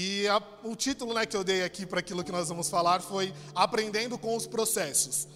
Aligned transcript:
E 0.00 0.28
a, 0.28 0.40
o 0.62 0.76
título 0.76 1.12
né, 1.12 1.26
que 1.26 1.36
eu 1.36 1.42
dei 1.42 1.64
aqui 1.64 1.84
para 1.84 1.98
aquilo 1.98 2.22
que 2.22 2.30
nós 2.30 2.48
vamos 2.48 2.68
falar 2.68 3.00
foi 3.00 3.34
Aprendendo 3.52 4.16
com 4.16 4.36
os 4.36 4.46
Processos. 4.46 5.26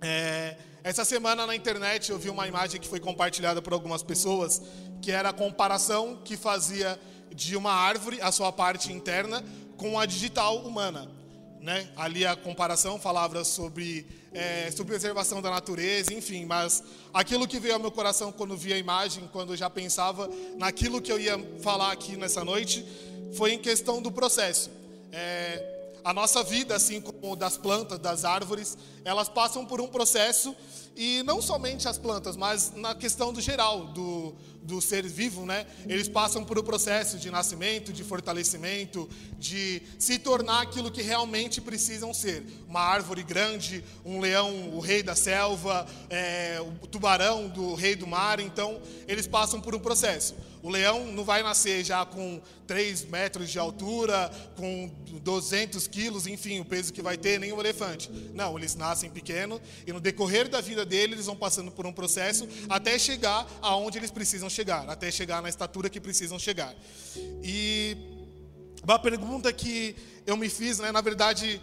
É, 0.00 0.56
essa 0.82 1.04
semana 1.04 1.46
na 1.46 1.54
internet 1.54 2.10
eu 2.10 2.18
vi 2.18 2.28
uma 2.28 2.48
imagem 2.48 2.80
que 2.80 2.88
foi 2.88 2.98
compartilhada 2.98 3.62
por 3.62 3.72
algumas 3.72 4.02
pessoas, 4.02 4.60
que 5.00 5.12
era 5.12 5.28
a 5.28 5.32
comparação 5.32 6.20
que 6.24 6.36
fazia 6.36 7.00
de 7.32 7.54
uma 7.54 7.70
árvore, 7.70 8.20
a 8.20 8.32
sua 8.32 8.50
parte 8.50 8.92
interna, 8.92 9.44
com 9.76 9.96
a 9.96 10.06
digital 10.06 10.56
humana. 10.66 11.08
Né? 11.60 11.88
Ali 11.94 12.26
a 12.26 12.34
comparação 12.34 12.98
falava 12.98 13.44
sobre, 13.44 14.04
é, 14.32 14.72
sobre 14.72 14.94
preservação 14.94 15.40
da 15.40 15.50
natureza, 15.50 16.12
enfim, 16.12 16.44
mas 16.46 16.82
aquilo 17.14 17.46
que 17.46 17.60
veio 17.60 17.74
ao 17.74 17.80
meu 17.80 17.92
coração 17.92 18.32
quando 18.32 18.56
vi 18.56 18.72
a 18.72 18.76
imagem, 18.76 19.30
quando 19.32 19.52
eu 19.52 19.56
já 19.56 19.70
pensava 19.70 20.28
naquilo 20.58 21.00
que 21.00 21.12
eu 21.12 21.20
ia 21.20 21.38
falar 21.60 21.92
aqui 21.92 22.16
nessa 22.16 22.44
noite, 22.44 22.84
foi 23.34 23.52
em 23.52 23.58
questão 23.58 24.00
do 24.00 24.10
processo. 24.10 24.70
É, 25.10 25.64
a 26.04 26.12
nossa 26.12 26.42
vida, 26.42 26.74
assim 26.74 27.00
como 27.00 27.36
das 27.36 27.56
plantas, 27.56 27.98
das 27.98 28.24
árvores, 28.24 28.76
elas 29.04 29.28
passam 29.28 29.64
por 29.64 29.80
um 29.80 29.88
processo 29.88 30.54
e 30.94 31.22
não 31.22 31.40
somente 31.40 31.88
as 31.88 31.98
plantas, 31.98 32.36
mas 32.36 32.72
na 32.74 32.94
questão 32.94 33.32
do 33.32 33.40
geral 33.40 33.86
do, 33.86 34.34
do 34.62 34.80
ser 34.80 35.06
vivo, 35.06 35.46
né? 35.46 35.66
Eles 35.86 36.08
passam 36.08 36.44
por 36.44 36.58
um 36.58 36.62
processo 36.62 37.18
de 37.18 37.30
nascimento, 37.30 37.92
de 37.92 38.04
fortalecimento, 38.04 39.08
de 39.38 39.82
se 39.98 40.18
tornar 40.18 40.62
aquilo 40.62 40.90
que 40.90 41.02
realmente 41.02 41.60
precisam 41.60 42.12
ser. 42.12 42.44
Uma 42.68 42.80
árvore 42.80 43.22
grande, 43.22 43.82
um 44.04 44.20
leão, 44.20 44.70
o 44.74 44.80
rei 44.80 45.02
da 45.02 45.14
selva, 45.14 45.86
é, 46.10 46.58
o 46.60 46.86
tubarão 46.86 47.48
do 47.48 47.74
rei 47.74 47.96
do 47.96 48.06
mar. 48.06 48.38
Então, 48.38 48.80
eles 49.08 49.26
passam 49.26 49.60
por 49.60 49.74
um 49.74 49.80
processo. 49.80 50.34
O 50.62 50.70
leão 50.70 51.06
não 51.06 51.24
vai 51.24 51.42
nascer 51.42 51.84
já 51.84 52.06
com 52.06 52.40
3 52.68 53.06
metros 53.06 53.50
de 53.50 53.58
altura, 53.58 54.30
com 54.56 54.88
200 55.20 55.88
quilos, 55.88 56.26
enfim, 56.28 56.60
o 56.60 56.64
peso 56.64 56.92
que 56.92 57.02
vai 57.02 57.16
ter, 57.16 57.40
nem 57.40 57.52
o 57.52 57.58
elefante. 57.58 58.08
Não, 58.32 58.56
eles 58.56 58.76
nascem 58.76 58.91
pequeno 59.10 59.60
e 59.86 59.92
no 59.92 60.00
decorrer 60.00 60.48
da 60.48 60.60
vida 60.60 60.84
deles, 60.84 61.14
eles 61.14 61.26
vão 61.26 61.36
passando 61.36 61.70
por 61.70 61.86
um 61.86 61.92
processo 61.92 62.48
até 62.68 62.98
chegar 62.98 63.46
aonde 63.60 63.98
eles 63.98 64.10
precisam 64.10 64.48
chegar, 64.48 64.88
até 64.88 65.10
chegar 65.10 65.42
na 65.42 65.48
estatura 65.48 65.88
que 65.88 66.00
precisam 66.00 66.38
chegar. 66.38 66.74
E 67.42 67.96
uma 68.82 68.98
pergunta 68.98 69.52
que 69.52 69.94
eu 70.26 70.36
me 70.36 70.48
fiz, 70.48 70.78
né, 70.78 70.90
na 70.90 71.00
verdade, 71.00 71.60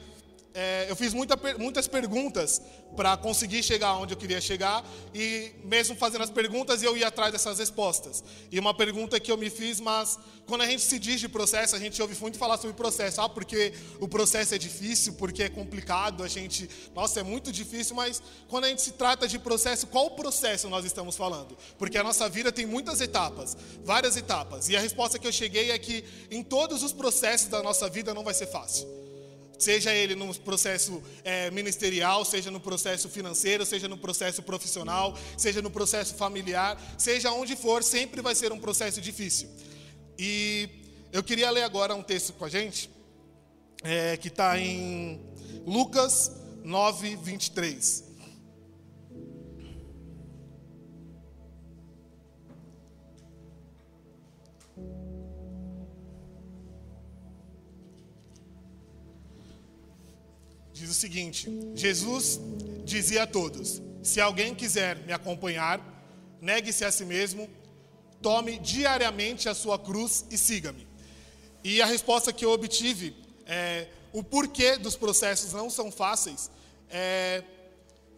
é, 0.60 0.88
eu 0.90 0.96
fiz 0.96 1.14
muita, 1.14 1.40
muitas 1.58 1.88
perguntas 1.88 2.62
para 2.94 3.16
conseguir 3.16 3.64
chegar 3.64 3.96
onde 3.96 4.14
eu 4.14 4.18
queria 4.18 4.42
chegar 4.42 4.84
e 5.16 5.54
mesmo 5.64 5.96
fazendo 5.96 6.22
as 6.22 6.30
perguntas 6.30 6.84
eu 6.84 6.98
ia 6.98 7.08
atrás 7.08 7.32
dessas 7.32 7.60
respostas. 7.60 8.22
E 8.52 8.60
uma 8.60 8.74
pergunta 8.74 9.18
que 9.22 9.32
eu 9.32 9.38
me 9.38 9.50
fiz, 9.50 9.80
mas 9.80 10.20
quando 10.46 10.64
a 10.64 10.66
gente 10.66 10.82
se 10.82 11.00
diz 11.00 11.22
de 11.22 11.30
processo, 11.30 11.78
a 11.78 11.80
gente 11.80 12.02
ouve 12.02 12.14
muito 12.20 12.38
falar 12.38 12.58
sobre 12.58 12.76
processo, 12.76 13.22
ah, 13.22 13.30
porque 13.30 13.72
o 14.02 14.08
processo 14.10 14.54
é 14.54 14.58
difícil, 14.58 15.14
porque 15.14 15.44
é 15.44 15.50
complicado, 15.50 16.24
a 16.24 16.28
gente, 16.28 16.70
nossa, 16.94 17.22
é 17.22 17.24
muito 17.24 17.54
difícil, 17.54 17.96
mas 17.96 18.22
quando 18.50 18.66
a 18.66 18.68
gente 18.68 18.82
se 18.82 18.92
trata 18.92 19.30
de 19.30 19.40
processo, 19.40 19.88
qual 19.88 20.12
processo 20.12 20.68
nós 20.68 20.84
estamos 20.84 21.16
falando? 21.16 21.58
Porque 21.78 21.98
a 21.98 22.04
nossa 22.04 22.28
vida 22.28 22.52
tem 22.52 22.66
muitas 22.66 23.00
etapas, 23.00 23.56
várias 23.86 24.18
etapas. 24.18 24.68
E 24.68 24.76
a 24.76 24.82
resposta 24.82 25.18
que 25.18 25.26
eu 25.26 25.32
cheguei 25.32 25.72
é 25.72 25.80
que 25.80 26.04
em 26.30 26.44
todos 26.44 26.84
os 26.84 26.92
processos 26.92 27.48
da 27.48 27.64
nossa 27.64 27.88
vida 27.88 28.14
não 28.14 28.26
vai 28.26 28.34
ser 28.34 28.48
fácil 28.48 29.00
seja 29.60 29.94
ele 29.94 30.16
no 30.16 30.34
processo 30.34 31.04
é, 31.24 31.52
ministerial, 31.52 32.24
seja 32.24 32.50
no 32.50 32.60
processo 32.60 33.10
financeiro, 33.10 33.66
seja 33.66 33.88
no 33.88 33.98
processo 33.98 34.42
profissional, 34.42 35.16
seja 35.38 35.62
no 35.62 35.70
processo 35.70 36.16
familiar, 36.16 36.82
seja 36.98 37.32
onde 37.32 37.56
for, 37.56 37.84
sempre 37.84 38.22
vai 38.22 38.34
ser 38.34 38.52
um 38.52 38.60
processo 38.60 39.02
difícil. 39.02 39.50
E 40.18 40.70
eu 41.12 41.22
queria 41.22 41.52
ler 41.52 41.64
agora 41.64 41.94
um 41.94 42.02
texto 42.02 42.34
com 42.34 42.46
a 42.46 42.50
gente, 42.50 42.90
é, 43.84 44.18
que 44.18 44.30
está 44.30 44.58
em 44.58 45.22
Lucas 45.66 46.32
9, 46.64 47.18
23. 47.18 48.09
Diz 60.90 60.98
o 60.98 61.00
seguinte: 61.00 61.48
Jesus 61.76 62.40
dizia 62.84 63.24
a 63.24 63.28
todos: 63.28 63.82
Se 64.02 64.20
alguém 64.20 64.56
quiser 64.56 64.98
me 65.06 65.14
acompanhar, 65.14 65.80
negue-se 66.42 66.84
a 66.84 66.92
si 66.92 67.06
mesmo, 67.06 67.48
tome 68.22 68.58
diariamente 68.58 69.48
a 69.48 69.54
sua 69.54 69.78
cruz 69.78 70.26
e 70.32 70.38
siga-me. 70.38 70.88
E 71.64 71.82
a 71.82 71.86
resposta 71.86 72.34
que 72.34 72.44
eu 72.44 72.52
obtive 72.52 73.16
é 73.46 73.88
o 74.12 74.24
porquê 74.24 74.78
dos 74.78 74.96
processos 74.96 75.54
não 75.54 75.70
são 75.70 75.92
fáceis 75.92 76.50
é 76.90 77.44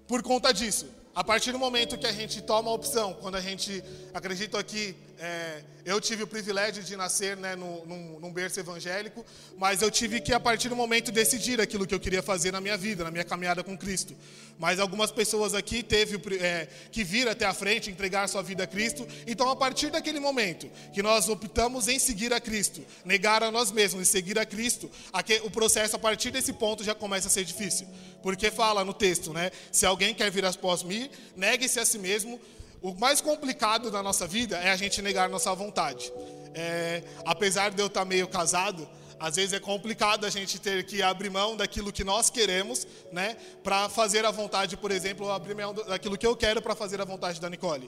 por 0.08 0.24
conta 0.24 0.54
disso. 0.54 0.88
A 1.14 1.24
partir 1.26 1.52
do 1.52 1.60
momento 1.60 1.98
que 1.98 2.08
a 2.08 2.12
gente 2.12 2.42
toma 2.42 2.72
a 2.72 2.74
opção, 2.74 3.14
quando 3.16 3.36
a 3.36 3.42
gente, 3.42 3.84
acredito 4.14 4.58
aqui, 4.58 4.96
é, 5.24 5.62
eu 5.86 6.02
tive 6.02 6.24
o 6.24 6.28
privilégio 6.28 6.82
de 6.82 6.96
nascer 6.96 7.38
né, 7.38 7.56
no, 7.56 7.86
num, 7.86 8.20
num, 8.20 8.34
berço 8.34 8.60
evangélico, 8.60 9.24
mas 9.56 9.84
eu 9.84 9.92
tive 9.92 10.20
que, 10.20 10.34
a 10.34 10.40
partir 10.40 10.68
do 10.68 10.76
momento, 10.76 11.12
decidir 11.12 11.62
aquilo 11.62 11.86
que 11.86 11.94
eu 11.94 12.00
queria 12.00 12.24
fazer 12.24 12.52
na 12.52 12.60
minha 12.60 12.76
vida, 12.76 13.04
na 13.04 13.12
minha 13.12 13.24
caminhada 13.24 13.64
com 13.64 13.78
Cristo. 13.78 14.16
Mas 14.58 14.80
algumas 14.80 15.12
pessoas 15.12 15.54
aqui 15.54 15.84
teve 15.84 16.20
é, 16.40 16.68
que 16.92 17.04
vir 17.04 17.28
até 17.28 17.46
a 17.46 17.54
frente, 17.54 17.92
entregar 17.92 18.28
sua 18.28 18.42
vida 18.42 18.64
a 18.64 18.68
Cristo. 18.68 19.08
Então, 19.28 19.48
a 19.48 19.56
partir 19.56 19.92
daquele 19.92 20.20
momento 20.20 20.68
que 20.92 21.04
nós 21.04 21.30
optamos 21.30 21.88
em 21.88 22.00
seguir 22.00 22.34
a 22.34 22.40
Cristo, 22.40 22.84
negar 23.06 23.44
a 23.44 23.52
nós 23.52 23.72
mesmos 23.72 24.08
e 24.08 24.12
seguir 24.12 24.40
a 24.40 24.46
Cristo, 24.46 24.90
aqui, 25.14 25.40
o 25.44 25.52
processo, 25.52 25.96
a 25.96 26.00
partir 26.00 26.32
desse 26.32 26.52
ponto, 26.52 26.84
já 26.84 26.96
começa 26.96 27.28
a 27.28 27.32
ser 27.32 27.46
difícil. 27.46 27.88
Porque 28.24 28.50
fala 28.50 28.84
no 28.84 28.94
texto, 28.94 29.32
né? 29.32 29.52
Se 29.72 29.86
alguém 29.86 30.16
quer 30.16 30.32
vir 30.32 30.44
após 30.46 30.82
mim, 30.82 31.12
negue-se 31.36 31.80
a 31.80 31.86
si 31.86 32.00
mesmo. 32.00 32.42
O 32.82 32.96
mais 32.96 33.22
complicado 33.22 33.92
da 33.92 34.02
nossa 34.02 34.26
vida 34.26 34.58
é 34.58 34.72
a 34.72 34.76
gente 34.76 35.04
negar 35.04 35.30
nossa 35.30 35.54
vontade. 35.54 36.12
É, 36.56 37.04
apesar 37.24 37.70
de 37.70 37.80
eu 37.80 37.86
estar 37.86 38.04
meio 38.06 38.28
casado, 38.28 38.90
às 39.20 39.36
vezes 39.36 39.54
é 39.54 39.60
complicado 39.60 40.26
a 40.26 40.32
gente 40.32 40.60
ter 40.60 40.84
que 40.84 41.04
abrir 41.04 41.30
mão 41.30 41.56
daquilo 41.56 41.92
que 41.92 42.04
nós 42.04 42.32
queremos, 42.32 42.88
né, 43.12 43.38
para 43.64 43.88
fazer 43.88 44.26
a 44.26 44.32
vontade, 44.32 44.76
por 44.76 44.90
exemplo, 44.90 45.32
abrir 45.32 45.54
mão 45.54 45.76
daquilo 45.76 46.18
que 46.18 46.26
eu 46.26 46.36
quero 46.36 46.60
para 46.60 46.74
fazer 46.74 47.00
a 47.00 47.06
vontade 47.06 47.40
da 47.40 47.52
Nicole. 47.52 47.88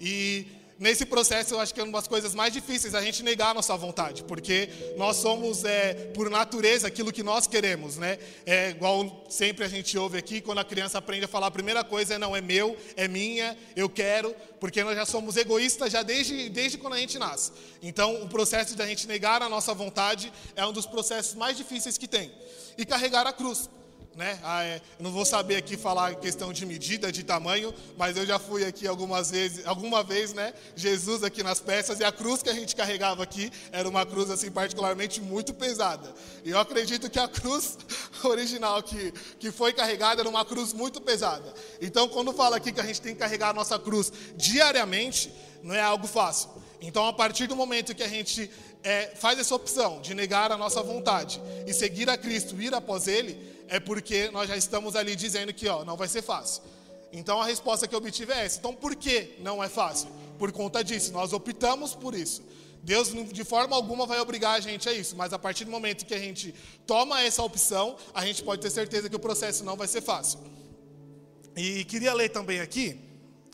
E 0.00 0.46
nesse 0.80 1.04
processo, 1.04 1.52
eu 1.52 1.60
acho 1.60 1.74
que 1.74 1.80
é 1.80 1.84
uma 1.84 1.92
das 1.92 2.08
coisas 2.08 2.34
mais 2.34 2.54
difíceis 2.54 2.94
a 2.94 3.02
gente 3.02 3.22
negar 3.22 3.50
a 3.50 3.54
nossa 3.54 3.76
vontade, 3.76 4.24
porque 4.24 4.70
nós 4.96 5.16
somos, 5.16 5.62
é, 5.62 5.92
por 6.14 6.30
natureza, 6.30 6.88
aquilo 6.88 7.12
que 7.12 7.22
nós 7.22 7.46
queremos, 7.46 7.98
né? 7.98 8.18
É 8.46 8.70
igual 8.70 9.26
sempre 9.28 9.62
a 9.62 9.68
gente 9.68 9.96
ouve 9.98 10.16
aqui, 10.16 10.40
quando 10.40 10.58
a 10.58 10.64
criança 10.64 10.96
aprende 10.96 11.26
a 11.26 11.28
falar, 11.28 11.48
a 11.48 11.50
primeira 11.50 11.84
coisa 11.84 12.14
é 12.14 12.18
não, 12.18 12.34
é 12.34 12.40
meu, 12.40 12.74
é 12.96 13.06
minha, 13.06 13.56
eu 13.76 13.90
quero, 13.90 14.34
porque 14.58 14.82
nós 14.82 14.96
já 14.96 15.04
somos 15.04 15.36
egoístas 15.36 15.92
já 15.92 16.02
desde, 16.02 16.48
desde 16.48 16.78
quando 16.78 16.94
a 16.94 16.98
gente 16.98 17.18
nasce. 17.18 17.52
Então, 17.82 18.22
o 18.22 18.28
processo 18.28 18.74
de 18.74 18.82
a 18.82 18.86
gente 18.86 19.06
negar 19.06 19.42
a 19.42 19.48
nossa 19.50 19.74
vontade 19.74 20.32
é 20.56 20.64
um 20.64 20.72
dos 20.72 20.86
processos 20.86 21.34
mais 21.34 21.58
difíceis 21.58 21.98
que 21.98 22.08
tem. 22.08 22.32
E 22.78 22.86
carregar 22.86 23.26
a 23.26 23.32
cruz 23.32 23.68
né? 24.14 24.38
Ah, 24.42 24.64
é, 24.64 24.80
não 24.98 25.12
vou 25.12 25.24
saber 25.24 25.56
aqui 25.56 25.76
falar 25.76 26.14
questão 26.16 26.52
de 26.52 26.66
medida, 26.66 27.12
de 27.12 27.22
tamanho, 27.22 27.72
mas 27.96 28.16
eu 28.16 28.26
já 28.26 28.38
fui 28.38 28.64
aqui 28.64 28.86
algumas 28.86 29.30
vezes, 29.30 29.66
alguma 29.66 30.02
vez, 30.02 30.32
né? 30.32 30.52
Jesus 30.74 31.22
aqui 31.22 31.42
nas 31.42 31.60
peças 31.60 32.00
e 32.00 32.04
a 32.04 32.10
cruz 32.10 32.42
que 32.42 32.50
a 32.50 32.52
gente 32.52 32.74
carregava 32.74 33.22
aqui 33.22 33.50
era 33.70 33.88
uma 33.88 34.04
cruz 34.04 34.28
assim 34.30 34.50
particularmente 34.50 35.20
muito 35.20 35.54
pesada. 35.54 36.12
E 36.44 36.50
eu 36.50 36.58
acredito 36.58 37.08
que 37.08 37.18
a 37.18 37.28
cruz 37.28 37.78
original 38.24 38.82
que, 38.82 39.12
que 39.38 39.52
foi 39.52 39.72
carregada 39.72 40.22
era 40.22 40.28
uma 40.28 40.44
cruz 40.44 40.72
muito 40.72 41.00
pesada. 41.00 41.54
Então, 41.80 42.08
quando 42.08 42.32
fala 42.32 42.56
aqui 42.56 42.72
que 42.72 42.80
a 42.80 42.86
gente 42.86 43.00
tem 43.00 43.14
que 43.14 43.20
carregar 43.20 43.50
a 43.50 43.54
nossa 43.54 43.78
cruz 43.78 44.12
diariamente, 44.36 45.32
não 45.62 45.74
é 45.74 45.80
algo 45.80 46.06
fácil. 46.06 46.50
Então, 46.82 47.06
a 47.06 47.12
partir 47.12 47.46
do 47.46 47.54
momento 47.54 47.94
que 47.94 48.02
a 48.02 48.08
gente 48.08 48.50
é, 48.82 49.12
faz 49.14 49.38
essa 49.38 49.54
opção 49.54 50.00
de 50.00 50.14
negar 50.14 50.50
a 50.50 50.56
nossa 50.56 50.82
vontade 50.82 51.40
e 51.66 51.72
seguir 51.72 52.08
a 52.08 52.16
Cristo, 52.16 52.60
ir 52.60 52.74
após 52.74 53.06
Ele, 53.06 53.38
é 53.70 53.80
porque 53.80 54.30
nós 54.30 54.48
já 54.48 54.56
estamos 54.56 54.96
ali 54.96 55.16
dizendo 55.16 55.54
que 55.54 55.66
ó, 55.68 55.84
não 55.84 55.96
vai 55.96 56.08
ser 56.08 56.22
fácil. 56.22 56.62
Então 57.12 57.40
a 57.40 57.46
resposta 57.46 57.86
que 57.88 57.94
eu 57.94 57.98
obtive 57.98 58.32
é 58.32 58.44
essa. 58.44 58.58
Então 58.58 58.74
por 58.74 58.94
que 58.96 59.36
não 59.38 59.62
é 59.62 59.68
fácil? 59.68 60.08
Por 60.38 60.52
conta 60.52 60.82
disso, 60.82 61.12
nós 61.12 61.32
optamos 61.32 61.94
por 61.94 62.14
isso. 62.14 62.42
Deus 62.82 63.12
de 63.32 63.44
forma 63.44 63.76
alguma 63.76 64.06
vai 64.06 64.20
obrigar 64.20 64.56
a 64.56 64.60
gente 64.60 64.88
a 64.88 64.92
isso, 64.92 65.14
mas 65.16 65.32
a 65.32 65.38
partir 65.38 65.64
do 65.64 65.70
momento 65.70 66.04
que 66.04 66.14
a 66.14 66.18
gente 66.18 66.54
toma 66.86 67.22
essa 67.22 67.42
opção, 67.42 67.96
a 68.12 68.24
gente 68.26 68.42
pode 68.42 68.60
ter 68.60 68.70
certeza 68.70 69.08
que 69.08 69.16
o 69.16 69.20
processo 69.20 69.62
não 69.62 69.76
vai 69.76 69.86
ser 69.86 70.00
fácil. 70.00 70.40
E 71.56 71.84
queria 71.84 72.12
ler 72.14 72.30
também 72.30 72.60
aqui 72.60 72.98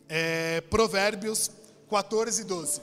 é, 0.08 0.60
Provérbios 0.62 1.50
14, 1.90 2.44
12. 2.44 2.80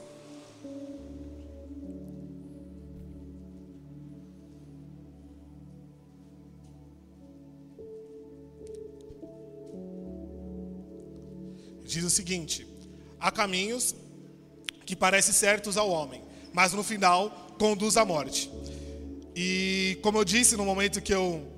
Diz 11.93 12.03
o 12.03 12.09
seguinte: 12.09 12.67
há 13.19 13.31
caminhos 13.31 13.95
que 14.85 14.95
parecem 14.95 15.33
certos 15.33 15.77
ao 15.77 15.89
homem, 15.89 16.21
mas 16.51 16.73
no 16.73 16.83
final 16.83 17.55
conduz 17.57 17.97
à 17.97 18.03
morte. 18.03 18.49
E 19.35 19.97
como 20.01 20.17
eu 20.17 20.25
disse 20.25 20.57
no 20.57 20.65
momento 20.65 21.01
que 21.01 21.13
eu 21.13 21.49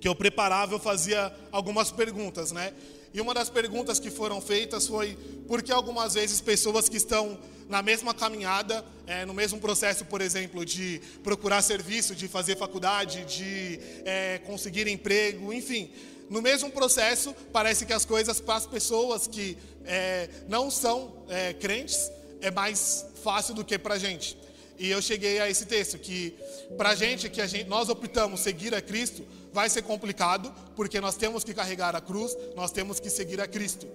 que 0.00 0.06
eu 0.06 0.14
preparava, 0.14 0.74
eu 0.74 0.78
fazia 0.78 1.34
algumas 1.50 1.90
perguntas, 1.90 2.52
né? 2.52 2.72
E 3.14 3.20
uma 3.20 3.32
das 3.32 3.48
perguntas 3.48 3.98
que 3.98 4.10
foram 4.10 4.42
feitas 4.42 4.86
foi 4.86 5.16
por 5.48 5.62
que 5.62 5.72
algumas 5.72 6.14
vezes 6.14 6.40
pessoas 6.40 6.86
que 6.86 6.98
estão 6.98 7.38
na 7.68 7.82
mesma 7.82 8.12
caminhada, 8.12 8.84
é, 9.06 9.24
no 9.24 9.32
mesmo 9.32 9.58
processo, 9.58 10.04
por 10.04 10.20
exemplo, 10.20 10.64
de 10.64 11.00
procurar 11.24 11.62
serviço, 11.62 12.14
de 12.14 12.28
fazer 12.28 12.56
faculdade, 12.56 13.24
de 13.24 13.80
é, 14.04 14.38
conseguir 14.44 14.86
emprego, 14.86 15.52
enfim, 15.52 15.90
no 16.28 16.42
mesmo 16.42 16.70
processo, 16.70 17.34
parece 17.52 17.86
que 17.86 17.92
as 17.92 18.04
coisas 18.04 18.40
para 18.40 18.56
as 18.56 18.66
pessoas 18.66 19.26
que 19.26 19.56
é, 19.84 20.28
não 20.48 20.70
são 20.70 21.24
é, 21.28 21.52
crentes 21.52 22.10
é 22.40 22.50
mais 22.50 23.06
fácil 23.22 23.54
do 23.54 23.64
que 23.64 23.78
para 23.78 23.94
a 23.94 23.98
gente. 23.98 24.36
E 24.78 24.90
eu 24.90 25.00
cheguei 25.00 25.40
a 25.40 25.48
esse 25.48 25.64
texto 25.64 25.98
que 25.98 26.36
para 26.76 26.90
a 26.90 26.94
gente 26.94 27.30
que 27.30 27.40
a 27.40 27.46
gente, 27.46 27.68
nós 27.68 27.88
optamos 27.88 28.40
seguir 28.40 28.74
a 28.74 28.82
Cristo 28.82 29.24
vai 29.52 29.70
ser 29.70 29.82
complicado 29.82 30.52
porque 30.74 31.00
nós 31.00 31.16
temos 31.16 31.42
que 31.42 31.54
carregar 31.54 31.96
a 31.96 32.00
cruz, 32.00 32.36
nós 32.54 32.70
temos 32.70 33.00
que 33.00 33.08
seguir 33.08 33.40
a 33.40 33.46
Cristo. 33.46 33.86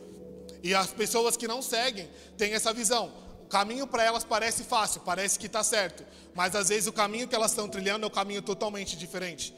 E 0.64 0.74
as 0.74 0.88
pessoas 0.88 1.38
que 1.38 1.48
não 1.48 1.62
seguem 1.62 2.10
têm 2.38 2.54
essa 2.54 2.74
visão. 2.74 3.14
O 3.44 3.48
caminho 3.48 3.86
para 3.86 4.04
elas 4.04 4.24
parece 4.24 4.64
fácil, 4.64 5.02
parece 5.02 5.38
que 5.38 5.46
está 5.46 5.64
certo, 5.64 6.04
mas 6.34 6.56
às 6.56 6.70
vezes 6.70 6.88
o 6.88 6.94
caminho 6.94 7.28
que 7.28 7.36
elas 7.36 7.52
estão 7.52 7.68
trilhando 7.68 8.06
é 8.06 8.08
um 8.08 8.12
caminho 8.12 8.42
totalmente 8.42 8.96
diferente. 8.96 9.54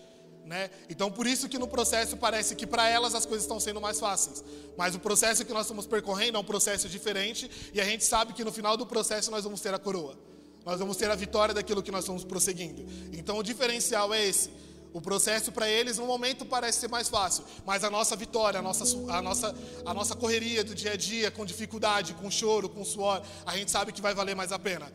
Né? 0.46 0.70
Então, 0.90 1.10
por 1.10 1.26
isso 1.26 1.48
que 1.48 1.58
no 1.58 1.68
processo 1.68 2.18
parece 2.18 2.56
que 2.56 2.68
para 2.68 2.90
elas 2.90 3.16
as 3.16 3.26
coisas 3.26 3.44
estão 3.44 3.60
sendo 3.60 3.80
mais 3.80 4.00
fáceis. 4.00 4.44
Mas 4.78 4.94
o 4.94 5.00
processo 5.00 5.46
que 5.46 5.54
nós 5.54 5.64
estamos 5.64 5.88
percorrendo 5.88 6.38
é 6.38 6.40
um 6.40 6.44
processo 6.44 6.90
diferente 6.90 7.50
e 7.74 7.80
a 7.80 7.86
gente 7.86 8.04
sabe 8.04 8.34
que 8.34 8.44
no 8.44 8.52
final 8.52 8.76
do 8.76 8.86
processo 8.86 9.32
nós 9.32 9.44
vamos 9.44 9.62
ter 9.62 9.74
a 9.74 9.80
coroa. 9.80 10.18
Nós 10.66 10.80
vamos 10.80 10.98
ter 10.98 11.10
a 11.10 11.16
vitória 11.16 11.54
daquilo 11.54 11.82
que 11.82 11.92
nós 11.92 12.04
estamos 12.04 12.24
prosseguindo. 12.24 12.86
Então, 13.14 13.38
o 13.38 13.44
diferencial 13.44 14.14
é 14.14 14.26
esse. 14.26 14.50
O 14.94 15.02
processo 15.02 15.52
para 15.52 15.68
eles 15.68 15.98
no 15.98 16.06
momento 16.06 16.46
parece 16.46 16.82
ser 16.82 16.90
mais 16.90 17.10
fácil, 17.10 17.44
mas 17.66 17.84
a 17.84 17.90
nossa 17.90 18.16
vitória, 18.16 18.60
a 18.60 18.62
nossa, 18.62 18.86
a, 19.12 19.22
nossa, 19.24 19.56
a 19.84 19.94
nossa 19.94 20.16
correria 20.16 20.64
do 20.64 20.76
dia 20.76 20.92
a 20.92 20.96
dia, 20.96 21.32
com 21.32 21.44
dificuldade, 21.44 22.14
com 22.14 22.30
choro, 22.30 22.70
com 22.70 22.86
suor, 22.86 23.24
a 23.44 23.58
gente 23.58 23.72
sabe 23.72 23.92
que 23.92 24.02
vai 24.02 24.14
valer 24.14 24.36
mais 24.36 24.52
a 24.52 24.60
pena. 24.60 24.94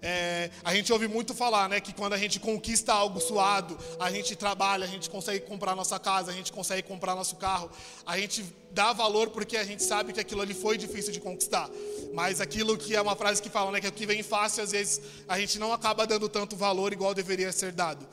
É, 0.00 0.50
a 0.62 0.72
gente 0.74 0.92
ouve 0.92 1.08
muito 1.08 1.34
falar, 1.34 1.68
né, 1.68 1.80
que 1.80 1.92
quando 1.92 2.12
a 2.12 2.18
gente 2.18 2.38
conquista 2.38 2.92
algo 2.92 3.20
suado, 3.20 3.76
a 3.98 4.10
gente 4.10 4.36
trabalha, 4.36 4.84
a 4.84 4.88
gente 4.88 5.10
consegue 5.10 5.44
comprar 5.44 5.74
nossa 5.74 5.98
casa, 5.98 6.30
a 6.30 6.34
gente 6.34 6.52
consegue 6.52 6.86
comprar 6.86 7.16
nosso 7.16 7.34
carro, 7.36 7.68
a 8.06 8.16
gente 8.16 8.44
dá 8.70 8.92
valor 8.92 9.30
porque 9.30 9.56
a 9.56 9.64
gente 9.64 9.82
sabe 9.82 10.12
que 10.12 10.20
aquilo 10.20 10.40
ali 10.40 10.54
foi 10.54 10.78
difícil 10.78 11.12
de 11.12 11.20
conquistar. 11.20 11.68
Mas 12.14 12.40
aquilo 12.40 12.78
que 12.78 12.94
é 12.94 13.00
uma 13.00 13.16
frase 13.16 13.42
que 13.42 13.50
fala, 13.50 13.72
né, 13.72 13.80
que 13.80 13.88
o 13.88 13.92
que 13.92 14.06
vem 14.06 14.22
fácil, 14.22 14.62
às 14.62 14.70
vezes 14.70 15.00
a 15.26 15.38
gente 15.38 15.58
não 15.58 15.72
acaba 15.72 16.06
dando 16.06 16.28
tanto 16.28 16.54
valor 16.54 16.92
igual 16.92 17.12
deveria 17.12 17.50
ser 17.50 17.72
dado. 17.72 18.06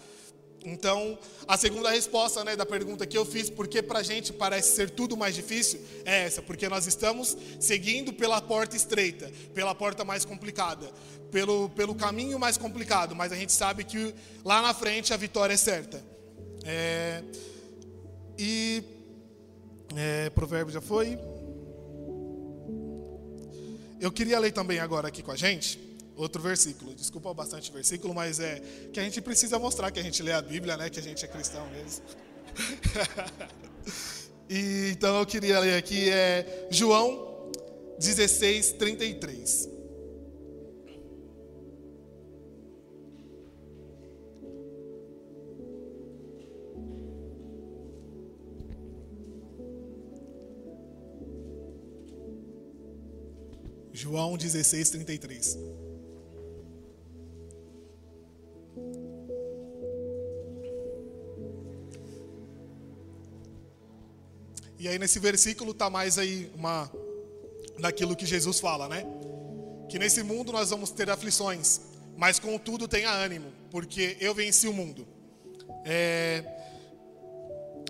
Então, 0.65 1.17
a 1.47 1.57
segunda 1.57 1.91
resposta 1.91 2.43
né, 2.43 2.55
da 2.55 2.65
pergunta 2.65 3.05
que 3.05 3.15
eu 3.15 3.23
fiz, 3.23 3.51
porque 3.51 3.83
para 3.83 3.99
a 3.99 4.03
gente 4.03 4.33
parece 4.33 4.75
ser 4.75 4.89
tudo 4.89 5.15
mais 5.15 5.35
difícil, 5.35 5.79
é 6.03 6.25
essa, 6.25 6.41
porque 6.41 6.67
nós 6.67 6.87
estamos 6.87 7.37
seguindo 7.59 8.11
pela 8.11 8.41
porta 8.41 8.75
estreita, 8.75 9.31
pela 9.53 9.75
porta 9.75 10.03
mais 10.03 10.25
complicada, 10.25 10.91
pelo, 11.35 11.67
pelo 11.71 11.93
caminho 11.93 12.39
mais 12.39 12.57
complicado, 12.57 13.13
mas 13.13 13.29
a 13.33 13.35
gente 13.35 13.51
sabe 13.51 13.83
que 13.83 14.15
lá 14.45 14.61
na 14.61 14.73
frente 14.73 15.13
a 15.13 15.17
vitória 15.17 15.53
é 15.53 15.57
certa. 15.57 16.01
É, 16.63 17.21
e 18.39 18.81
é, 19.97 20.29
provérbio 20.29 20.73
já 20.73 20.79
foi. 20.79 21.19
Eu 23.99 24.13
queria 24.13 24.39
ler 24.39 24.53
também 24.53 24.79
agora 24.79 25.09
aqui 25.09 25.21
com 25.21 25.31
a 25.31 25.35
gente 25.35 25.77
outro 26.15 26.41
versículo. 26.41 26.95
Desculpa 26.95 27.33
bastante 27.33 27.69
versículo, 27.69 28.15
mas 28.15 28.39
é 28.39 28.61
que 28.93 28.99
a 29.01 29.03
gente 29.03 29.19
precisa 29.19 29.59
mostrar 29.59 29.91
que 29.91 29.99
a 29.99 30.03
gente 30.03 30.23
lê 30.23 30.31
a 30.31 30.41
Bíblia, 30.41 30.77
né? 30.77 30.89
Que 30.89 31.01
a 31.01 31.03
gente 31.03 31.25
é 31.25 31.27
cristão 31.27 31.67
mesmo. 31.71 32.05
e, 34.49 34.91
então 34.93 35.19
eu 35.19 35.25
queria 35.25 35.59
ler 35.59 35.75
aqui 35.75 36.09
é 36.09 36.69
João 36.71 37.51
16, 37.99 38.71
33. 38.79 39.74
João 53.95 54.35
16, 54.35 54.89
33. 54.89 55.57
E 64.77 64.87
aí 64.89 64.99
nesse 64.99 65.17
versículo 65.17 65.71
está 65.71 65.89
mais 65.89 66.17
aí 66.17 66.51
uma 66.53 66.91
daquilo 67.79 68.17
que 68.17 68.25
Jesus 68.25 68.59
fala, 68.59 68.89
né? 68.89 69.05
Que 69.89 69.97
nesse 69.97 70.21
mundo 70.21 70.51
nós 70.51 70.71
vamos 70.71 70.89
ter 70.91 71.09
aflições, 71.09 71.79
mas 72.17 72.37
contudo 72.37 72.89
tenha 72.89 73.09
ânimo, 73.09 73.51
porque 73.71 74.17
eu 74.19 74.35
venci 74.35 74.67
o 74.67 74.73
mundo. 74.73 75.07
É... 75.85 76.43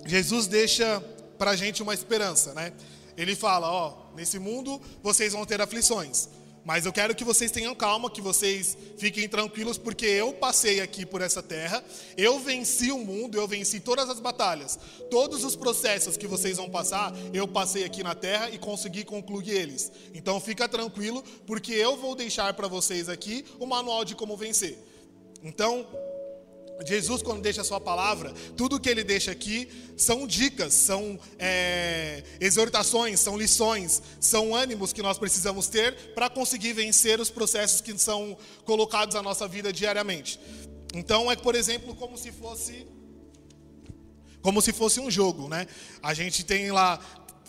Jesus 0.06 0.46
deixa 0.46 1.04
para 1.38 1.52
a 1.52 1.56
gente 1.56 1.82
uma 1.82 1.96
esperança, 1.96 2.54
né? 2.54 2.72
Ele 3.18 3.36
fala, 3.36 3.72
ó, 3.72 4.05
nesse 4.16 4.40
mundo 4.40 4.82
vocês 5.04 5.34
vão 5.34 5.46
ter 5.46 5.62
aflições, 5.62 6.30
mas 6.66 6.84
eu 6.84 6.92
quero 6.92 7.14
que 7.14 7.24
vocês 7.24 7.52
tenham 7.52 7.76
calma, 7.76 8.10
que 8.10 8.20
vocês 8.20 8.76
fiquem 8.98 9.30
tranquilos, 9.30 9.78
porque 9.78 10.08
eu 10.08 10.34
passei 10.34 10.82
aqui 10.82 11.06
por 11.06 11.22
essa 11.22 11.44
terra, 11.44 11.84
eu 12.18 12.40
venci 12.40 12.92
o 12.92 12.98
mundo, 12.98 13.38
eu 13.38 13.48
venci 13.48 13.80
todas 13.80 14.10
as 14.10 14.20
batalhas. 14.20 14.80
Todos 15.12 15.44
os 15.44 15.56
processos 15.56 16.18
que 16.18 16.26
vocês 16.26 16.58
vão 16.58 16.68
passar, 16.68 17.14
eu 17.32 17.48
passei 17.48 17.84
aqui 17.84 18.02
na 18.02 18.16
terra 18.16 18.50
e 18.50 18.58
consegui 18.58 19.04
concluir 19.04 19.52
eles. 19.52 19.92
Então 20.12 20.40
fica 20.40 20.68
tranquilo, 20.68 21.24
porque 21.46 21.72
eu 21.72 21.96
vou 21.98 22.16
deixar 22.16 22.52
para 22.56 22.68
vocês 22.68 23.10
aqui 23.10 23.46
o 23.60 23.68
manual 23.68 24.04
de 24.04 24.16
como 24.16 24.36
vencer. 24.36 24.76
Então, 25.44 25.88
Jesus, 26.86 27.22
quando 27.22 27.42
deixa 27.42 27.62
a 27.62 27.64
sua 27.64 27.80
palavra, 27.80 28.34
tudo 28.58 28.80
que 28.80 28.90
ele 28.90 29.04
deixa 29.04 29.32
aqui 29.32 29.70
são 29.96 30.28
dicas, 30.28 30.74
são 30.74 31.18
é, 31.40 32.24
exortações, 32.40 33.20
são 33.20 33.38
lições, 33.38 34.02
são 34.20 34.54
ânimos 34.54 34.92
que 34.92 35.02
nós 35.02 35.18
precisamos 35.18 35.68
ter 35.68 36.14
para 36.14 36.30
conseguir 36.30 36.74
vencer 36.74 37.20
os 37.20 37.30
processos 37.30 37.80
que 37.80 37.98
são 37.98 38.38
colocados 38.66 39.16
na 39.16 39.22
nossa 39.22 39.48
vida 39.48 39.72
diariamente. 39.72 40.40
Então, 40.94 41.32
é, 41.32 41.36
por 41.36 41.56
exemplo, 41.56 41.96
como 41.96 42.18
se 42.18 42.32
fosse 42.32 42.86
como 44.42 44.62
se 44.62 44.72
fosse 44.72 45.00
um 45.00 45.10
jogo, 45.10 45.50
né? 45.50 45.66
A 46.04 46.14
gente 46.14 46.46
tem 46.46 46.72
lá 46.72 47.00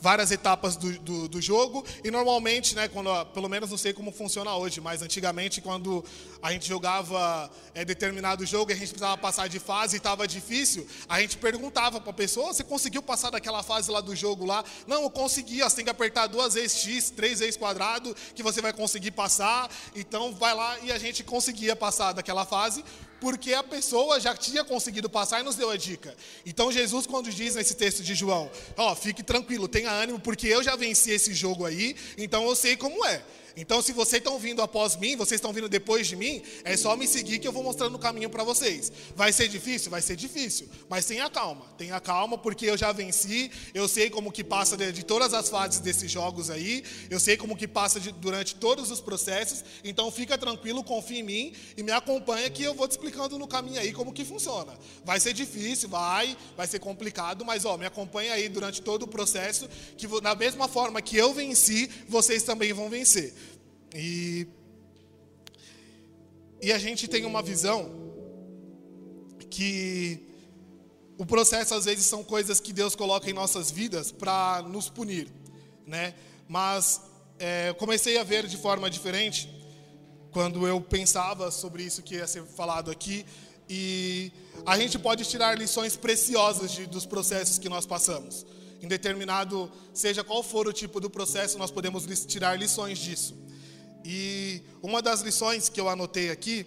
várias 0.00 0.30
etapas 0.30 0.76
do, 0.76 0.98
do, 0.98 1.28
do, 1.28 1.40
jogo 1.40 1.84
e 2.04 2.10
normalmente, 2.10 2.74
né, 2.74 2.88
quando, 2.88 3.10
pelo 3.26 3.48
menos 3.48 3.70
não 3.70 3.78
sei 3.78 3.92
como 3.92 4.12
funciona 4.12 4.54
hoje, 4.54 4.80
mas 4.80 5.02
antigamente 5.02 5.60
quando 5.60 6.04
a 6.42 6.52
gente 6.52 6.68
jogava 6.68 7.50
é, 7.74 7.84
determinado 7.84 8.44
jogo 8.44 8.70
e 8.70 8.74
a 8.74 8.76
gente 8.76 8.88
precisava 8.88 9.16
passar 9.16 9.48
de 9.48 9.58
fase 9.58 9.96
e 9.96 9.98
estava 9.98 10.26
difícil, 10.26 10.86
a 11.08 11.20
gente 11.20 11.36
perguntava 11.36 12.00
para 12.00 12.10
a 12.10 12.14
pessoa, 12.14 12.52
você 12.52 12.64
conseguiu 12.64 13.02
passar 13.02 13.30
daquela 13.30 13.62
fase 13.62 13.90
lá 13.90 14.00
do 14.00 14.14
jogo 14.14 14.44
lá? 14.44 14.64
Não, 14.86 15.02
eu 15.02 15.10
consegui, 15.10 15.60
você 15.60 15.76
tem 15.76 15.84
que 15.84 15.90
apertar 15.90 16.26
duas 16.26 16.54
vezes 16.54 16.78
x, 16.78 17.10
três 17.10 17.40
vezes 17.40 17.56
quadrado, 17.56 18.14
que 18.34 18.42
você 18.42 18.60
vai 18.60 18.72
conseguir 18.72 19.12
passar, 19.12 19.70
então 19.94 20.34
vai 20.34 20.54
lá 20.54 20.78
e 20.80 20.92
a 20.92 20.98
gente 20.98 21.24
conseguia 21.24 21.74
passar 21.74 22.12
daquela 22.12 22.44
fase, 22.44 22.84
porque 23.20 23.54
a 23.54 23.62
pessoa 23.62 24.20
já 24.20 24.34
tinha 24.34 24.64
conseguido 24.64 25.08
passar 25.08 25.40
e 25.40 25.42
nos 25.42 25.56
deu 25.56 25.70
a 25.70 25.76
dica. 25.76 26.14
Então 26.44 26.70
Jesus, 26.70 27.06
quando 27.06 27.30
diz 27.30 27.54
nesse 27.54 27.74
texto 27.74 28.02
de 28.02 28.14
João, 28.14 28.50
ó, 28.76 28.92
oh, 28.92 28.96
fique 28.96 29.22
tranquilo, 29.22 29.68
tenha 29.68 29.90
ânimo, 29.90 30.18
porque 30.20 30.46
eu 30.46 30.62
já 30.62 30.76
venci 30.76 31.10
esse 31.10 31.34
jogo 31.34 31.64
aí, 31.64 31.96
então 32.18 32.44
eu 32.44 32.54
sei 32.54 32.76
como 32.76 33.04
é. 33.06 33.22
Então, 33.56 33.80
se 33.80 33.92
vocês 33.92 34.20
estão 34.20 34.38
vindo 34.38 34.60
após 34.60 34.96
mim, 34.96 35.16
vocês 35.16 35.38
estão 35.38 35.50
vindo 35.50 35.66
depois 35.66 36.06
de 36.06 36.14
mim, 36.14 36.42
é 36.62 36.76
só 36.76 36.94
me 36.94 37.08
seguir 37.08 37.38
que 37.38 37.48
eu 37.48 37.52
vou 37.52 37.62
mostrando 37.62 37.94
o 37.94 37.98
caminho 37.98 38.28
para 38.28 38.44
vocês. 38.44 38.92
Vai 39.14 39.32
ser 39.32 39.48
difícil? 39.48 39.90
Vai 39.90 40.02
ser 40.02 40.14
difícil. 40.14 40.68
Mas 40.90 41.06
tenha 41.06 41.30
calma, 41.30 41.64
tenha 41.78 41.98
calma, 41.98 42.36
porque 42.36 42.66
eu 42.66 42.76
já 42.76 42.92
venci, 42.92 43.50
eu 43.72 43.88
sei 43.88 44.10
como 44.10 44.30
que 44.30 44.44
passa 44.44 44.76
de, 44.76 44.92
de 44.92 45.02
todas 45.02 45.32
as 45.32 45.48
fases 45.48 45.80
desses 45.80 46.10
jogos 46.10 46.50
aí, 46.50 46.84
eu 47.08 47.18
sei 47.18 47.38
como 47.38 47.56
que 47.56 47.66
passa 47.66 47.98
de, 47.98 48.12
durante 48.12 48.54
todos 48.56 48.90
os 48.90 49.00
processos, 49.00 49.64
então 49.82 50.10
fica 50.10 50.36
tranquilo, 50.36 50.84
confia 50.84 51.20
em 51.20 51.22
mim 51.22 51.52
e 51.78 51.82
me 51.82 51.92
acompanha 51.92 52.50
que 52.50 52.62
eu 52.62 52.74
vou 52.74 52.86
te 52.86 52.90
explicando 52.90 53.38
no 53.38 53.48
caminho 53.48 53.80
aí 53.80 53.90
como 53.90 54.12
que 54.12 54.24
funciona. 54.24 54.74
Vai 55.02 55.18
ser 55.18 55.32
difícil, 55.32 55.88
vai, 55.88 56.36
vai 56.54 56.66
ser 56.66 56.78
complicado, 56.78 57.42
mas 57.42 57.64
ó, 57.64 57.78
me 57.78 57.86
acompanha 57.86 58.34
aí 58.34 58.50
durante 58.50 58.82
todo 58.82 59.04
o 59.04 59.08
processo, 59.08 59.66
que 59.96 60.06
da 60.20 60.34
mesma 60.34 60.68
forma 60.68 61.00
que 61.00 61.16
eu 61.16 61.32
venci, 61.32 61.88
vocês 62.06 62.42
também 62.42 62.74
vão 62.74 62.90
vencer. 62.90 63.32
E, 63.98 64.46
e 66.60 66.70
a 66.70 66.78
gente 66.78 67.08
tem 67.08 67.24
uma 67.24 67.40
visão 67.40 67.90
que 69.48 70.22
o 71.16 71.24
processo 71.24 71.74
às 71.74 71.86
vezes 71.86 72.04
são 72.04 72.22
coisas 72.22 72.60
que 72.60 72.74
Deus 72.74 72.94
coloca 72.94 73.30
em 73.30 73.32
nossas 73.32 73.70
vidas 73.70 74.12
para 74.12 74.62
nos 74.68 74.90
punir, 74.90 75.32
né? 75.86 76.12
Mas 76.46 77.00
é, 77.38 77.72
comecei 77.78 78.18
a 78.18 78.22
ver 78.22 78.46
de 78.46 78.58
forma 78.58 78.90
diferente 78.90 79.50
quando 80.30 80.68
eu 80.68 80.78
pensava 80.78 81.50
sobre 81.50 81.82
isso 81.82 82.02
que 82.02 82.16
ia 82.16 82.26
ser 82.26 82.44
falado 82.44 82.90
aqui. 82.90 83.24
E 83.66 84.30
a 84.66 84.78
gente 84.78 84.98
pode 84.98 85.24
tirar 85.24 85.56
lições 85.56 85.96
preciosas 85.96 86.70
de, 86.70 86.84
dos 86.84 87.06
processos 87.06 87.58
que 87.58 87.70
nós 87.70 87.86
passamos. 87.86 88.44
Em 88.82 88.88
determinado, 88.88 89.72
seja 89.94 90.22
qual 90.22 90.42
for 90.42 90.68
o 90.68 90.72
tipo 90.72 91.00
do 91.00 91.08
processo, 91.08 91.56
nós 91.56 91.70
podemos 91.70 92.04
tirar 92.26 92.58
lições 92.58 92.98
disso. 92.98 93.45
E 94.08 94.62
uma 94.80 95.02
das 95.02 95.20
lições 95.20 95.68
que 95.68 95.80
eu 95.80 95.88
anotei 95.88 96.30
aqui 96.30 96.64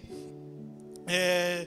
é 1.06 1.66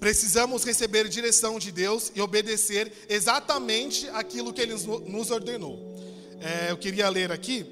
precisamos 0.00 0.64
receber 0.64 1.08
direção 1.08 1.58
de 1.58 1.70
Deus 1.70 2.10
e 2.14 2.20
obedecer 2.20 2.90
exatamente 3.08 4.08
aquilo 4.08 4.52
que 4.52 4.60
Ele 4.60 4.74
nos 5.06 5.30
ordenou. 5.30 5.94
É, 6.40 6.72
eu 6.72 6.76
queria 6.76 7.08
ler 7.08 7.30
aqui 7.30 7.66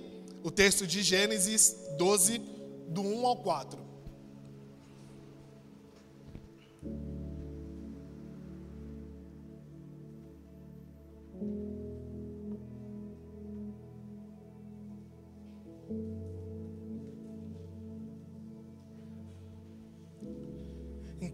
o 0.44 0.50
texto 0.50 0.86
de 0.86 1.02
Gênesis 1.02 1.74
12, 1.96 2.38
do 2.88 3.00
1 3.00 3.26
ao 3.26 3.36
4. 3.38 3.87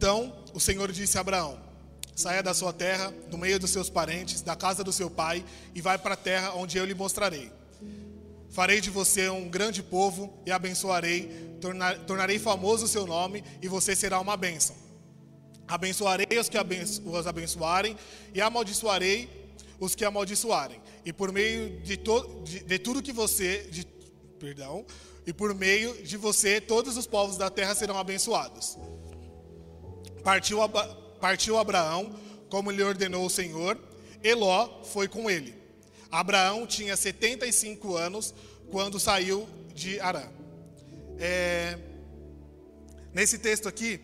Então 0.05 0.35
o 0.53 0.61
Senhor 0.61 0.93
disse 0.93 1.17
a 1.17 1.23
Abraão: 1.23 1.59
Saia 2.15 2.43
da 2.43 2.53
sua 2.53 2.75
terra, 2.75 3.11
do 3.31 3.39
meio 3.39 3.59
dos 3.59 3.71
seus 3.71 3.89
parentes, 3.89 4.43
da 4.43 4.55
casa 4.55 4.85
do 4.85 4.93
seu 4.93 5.09
pai, 5.09 5.43
e 5.75 5.81
vai 5.81 5.97
para 5.97 6.13
a 6.13 6.17
terra 6.17 6.53
onde 6.53 6.77
eu 6.77 6.85
lhe 6.85 6.95
mostrarei. 6.95 7.51
Farei 8.51 8.83
de 8.83 8.91
você 8.91 9.31
um 9.31 9.49
grande 9.49 9.83
povo 9.83 10.39
e 10.45 10.53
abençoarei, 10.53 11.57
tornar, 11.59 12.01
tornarei 12.01 12.39
famoso 12.39 12.85
o 12.85 12.89
seu 12.89 13.07
nome, 13.07 13.43
e 13.63 13.67
você 13.67 13.97
será 13.97 14.21
uma 14.21 14.37
bênção. 14.37 14.77
Abençoarei 15.67 16.39
os 16.39 16.51
que 16.51 16.59
os 17.07 17.27
abençoarem, 17.27 17.97
e 18.35 18.43
amaldiçoarei 18.43 19.55
os 19.81 19.95
que 19.95 20.05
amaldiçoarem. 20.05 20.83
E 21.03 21.15
por 21.15 21.33
meio 21.33 21.81
de, 21.81 21.97
to, 21.97 22.43
de, 22.45 22.63
de 22.63 22.79
tudo 22.79 23.03
que 23.03 23.11
você, 23.11 23.67
de, 23.71 23.87
perdão, 24.39 24.85
e 25.27 25.33
por 25.33 25.55
meio 25.55 26.03
de 26.03 26.19
você, 26.19 26.61
todos 26.61 26.99
os 26.99 27.07
povos 27.07 27.39
da 27.39 27.49
terra 27.49 27.75
serão 27.75 27.97
abençoados. 27.97 28.77
Partiu, 30.25 30.59
partiu 31.21 31.59
Abraão, 31.59 32.19
como 32.49 32.71
lhe 32.71 32.83
ordenou 32.83 33.27
o 33.27 33.31
Senhor, 33.31 33.79
Eló 34.23 34.83
foi 34.85 35.07
com 35.07 35.31
ele. 35.31 35.55
Abraão 36.11 36.67
tinha 36.67 36.97
75 36.97 37.95
anos 37.95 38.35
quando 38.71 38.99
saiu 38.99 39.47
de 39.75 40.01
Arã. 40.01 40.23
É, 41.19 41.79
nesse 43.13 43.39
texto 43.39 43.69
aqui, 43.69 44.01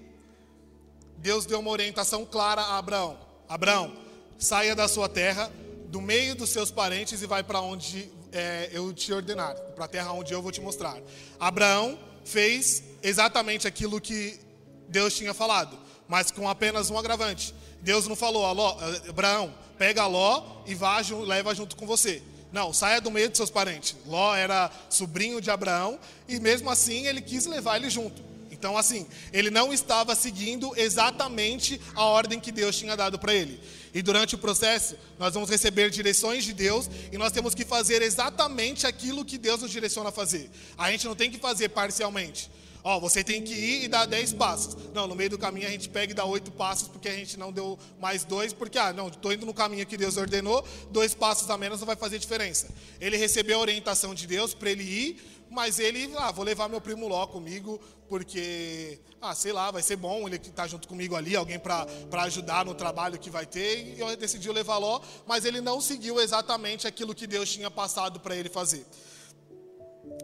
Deus 1.16 1.46
deu 1.46 1.58
uma 1.58 1.70
orientação 1.70 2.26
clara 2.26 2.60
a 2.60 2.76
Abraão: 2.76 3.18
Abraão, 3.48 3.96
saia 4.38 4.76
da 4.76 4.88
sua 4.88 5.08
terra, 5.08 5.50
do 5.86 6.02
meio 6.02 6.34
dos 6.34 6.50
seus 6.50 6.70
parentes 6.70 7.22
e 7.22 7.26
vai 7.26 7.42
para 7.42 7.62
onde 7.62 8.10
é, 8.30 8.68
eu 8.72 8.92
te 8.92 9.10
ordenar, 9.10 9.54
para 9.74 9.86
a 9.86 9.88
terra 9.88 10.12
onde 10.12 10.34
eu 10.34 10.42
vou 10.42 10.52
te 10.52 10.60
mostrar. 10.60 11.00
Abraão 11.38 11.98
fez 12.26 12.82
exatamente 13.02 13.66
aquilo 13.66 13.98
que 14.02 14.38
Deus 14.86 15.16
tinha 15.16 15.32
falado 15.32 15.88
mas 16.10 16.32
com 16.32 16.48
apenas 16.48 16.90
um 16.90 16.98
agravante. 16.98 17.54
Deus 17.80 18.08
não 18.08 18.16
falou, 18.16 18.44
Aló, 18.44 18.76
eh, 18.80 19.10
Abraão, 19.10 19.54
pega 19.78 20.08
Ló 20.08 20.42
e 20.66 20.74
vá, 20.74 21.00
leva 21.24 21.54
junto 21.54 21.76
com 21.76 21.86
você. 21.86 22.20
Não, 22.52 22.72
saia 22.72 23.00
do 23.00 23.12
meio 23.12 23.28
de 23.28 23.36
seus 23.36 23.48
parentes. 23.48 23.96
Ló 24.04 24.34
era 24.34 24.72
sobrinho 24.90 25.40
de 25.40 25.52
Abraão 25.52 26.00
e 26.28 26.40
mesmo 26.40 26.68
assim 26.68 27.06
ele 27.06 27.20
quis 27.20 27.46
levar 27.46 27.76
ele 27.76 27.88
junto. 27.88 28.28
Então, 28.50 28.76
assim, 28.76 29.06
ele 29.32 29.50
não 29.50 29.72
estava 29.72 30.16
seguindo 30.16 30.72
exatamente 30.76 31.80
a 31.94 32.04
ordem 32.04 32.40
que 32.40 32.50
Deus 32.50 32.76
tinha 32.76 32.96
dado 32.96 33.16
para 33.16 33.32
ele. 33.32 33.60
E 33.94 34.02
durante 34.02 34.34
o 34.34 34.38
processo, 34.38 34.96
nós 35.16 35.32
vamos 35.32 35.48
receber 35.48 35.90
direções 35.90 36.44
de 36.44 36.52
Deus 36.52 36.90
e 37.12 37.16
nós 37.16 37.30
temos 37.30 37.54
que 37.54 37.64
fazer 37.64 38.02
exatamente 38.02 38.84
aquilo 38.84 39.24
que 39.24 39.38
Deus 39.38 39.62
nos 39.62 39.70
direciona 39.70 40.08
a 40.08 40.12
fazer. 40.12 40.50
A 40.76 40.90
gente 40.90 41.06
não 41.06 41.14
tem 41.14 41.30
que 41.30 41.38
fazer 41.38 41.68
parcialmente. 41.68 42.50
Ó, 42.82 42.98
você 42.98 43.22
tem 43.22 43.42
que 43.42 43.52
ir 43.52 43.84
e 43.84 43.88
dar 43.88 44.06
10 44.06 44.32
passos. 44.34 44.76
Não, 44.94 45.06
no 45.06 45.14
meio 45.14 45.30
do 45.30 45.38
caminho 45.38 45.66
a 45.66 45.70
gente 45.70 45.88
pega 45.88 46.12
e 46.12 46.14
dá 46.14 46.24
8 46.24 46.50
passos 46.52 46.88
porque 46.88 47.08
a 47.08 47.14
gente 47.14 47.38
não 47.38 47.52
deu 47.52 47.78
mais 48.00 48.24
dois, 48.24 48.52
porque, 48.52 48.78
ah, 48.78 48.92
não, 48.92 49.08
estou 49.08 49.32
indo 49.32 49.44
no 49.44 49.54
caminho 49.54 49.86
que 49.86 49.96
Deus 49.96 50.16
ordenou, 50.16 50.64
dois 50.90 51.14
passos 51.14 51.48
a 51.50 51.58
menos 51.58 51.80
não 51.80 51.86
vai 51.86 51.96
fazer 51.96 52.18
diferença. 52.18 52.68
Ele 53.00 53.16
recebeu 53.16 53.58
a 53.58 53.60
orientação 53.60 54.14
de 54.14 54.26
Deus 54.26 54.54
para 54.54 54.70
ele 54.70 54.82
ir, 54.82 55.40
mas 55.50 55.78
ele, 55.78 56.10
ah, 56.16 56.30
vou 56.30 56.44
levar 56.44 56.68
meu 56.68 56.80
primo 56.80 57.08
Ló 57.08 57.26
comigo, 57.26 57.80
porque, 58.08 59.00
ah, 59.20 59.34
sei 59.34 59.52
lá, 59.52 59.70
vai 59.70 59.82
ser 59.82 59.96
bom 59.96 60.26
ele 60.26 60.36
estar 60.36 60.52
tá 60.52 60.66
junto 60.66 60.88
comigo 60.88 61.16
ali, 61.16 61.36
alguém 61.36 61.58
para 61.58 61.86
ajudar 62.22 62.64
no 62.64 62.74
trabalho 62.74 63.18
que 63.18 63.28
vai 63.28 63.44
ter, 63.44 63.96
e 63.96 64.00
eu 64.00 64.16
decidi 64.16 64.50
levar 64.50 64.78
Ló, 64.78 65.00
mas 65.26 65.44
ele 65.44 65.60
não 65.60 65.80
seguiu 65.80 66.20
exatamente 66.20 66.86
aquilo 66.86 67.14
que 67.14 67.26
Deus 67.26 67.50
tinha 67.50 67.70
passado 67.70 68.20
para 68.20 68.36
ele 68.36 68.48
fazer. 68.48 68.86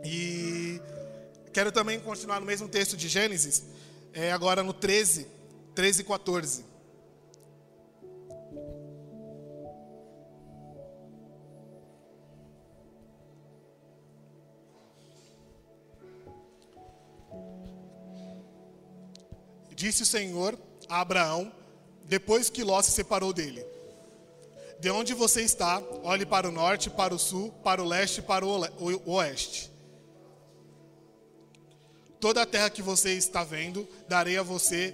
E 0.04 0.80
Quero 1.56 1.72
também 1.72 1.98
continuar 1.98 2.38
no 2.38 2.44
mesmo 2.44 2.68
texto 2.68 2.98
de 2.98 3.08
Gênesis, 3.08 3.64
é, 4.12 4.30
agora 4.30 4.62
no 4.62 4.74
13, 4.74 5.26
13 5.74 6.02
e 6.02 6.04
14. 6.04 6.64
Disse 19.74 20.02
o 20.02 20.04
Senhor 20.04 20.58
a 20.90 21.00
Abraão, 21.00 21.50
depois 22.04 22.50
que 22.50 22.62
Ló 22.62 22.82
se 22.82 22.90
separou 22.90 23.32
dele: 23.32 23.64
De 24.78 24.90
onde 24.90 25.14
você 25.14 25.40
está, 25.40 25.82
olhe 26.02 26.26
para 26.26 26.50
o 26.50 26.52
norte, 26.52 26.90
para 26.90 27.14
o 27.14 27.18
sul, 27.18 27.50
para 27.64 27.82
o 27.82 27.88
leste 27.88 28.18
e 28.18 28.22
para 28.22 28.44
o 28.44 28.60
oeste. 29.06 29.74
Toda 32.26 32.42
a 32.42 32.46
terra 32.46 32.68
que 32.68 32.82
você 32.82 33.12
está 33.12 33.44
vendo, 33.44 33.88
darei 34.08 34.36
a 34.36 34.42
você 34.42 34.92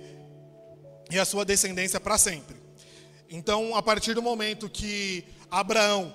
e 1.10 1.18
a 1.18 1.24
sua 1.24 1.46
descendência 1.46 1.98
para 1.98 2.18
sempre. 2.18 2.54
Então, 3.30 3.74
a 3.74 3.82
partir 3.82 4.12
do 4.12 4.20
momento 4.20 4.68
que 4.68 5.24
Abraão 5.50 6.14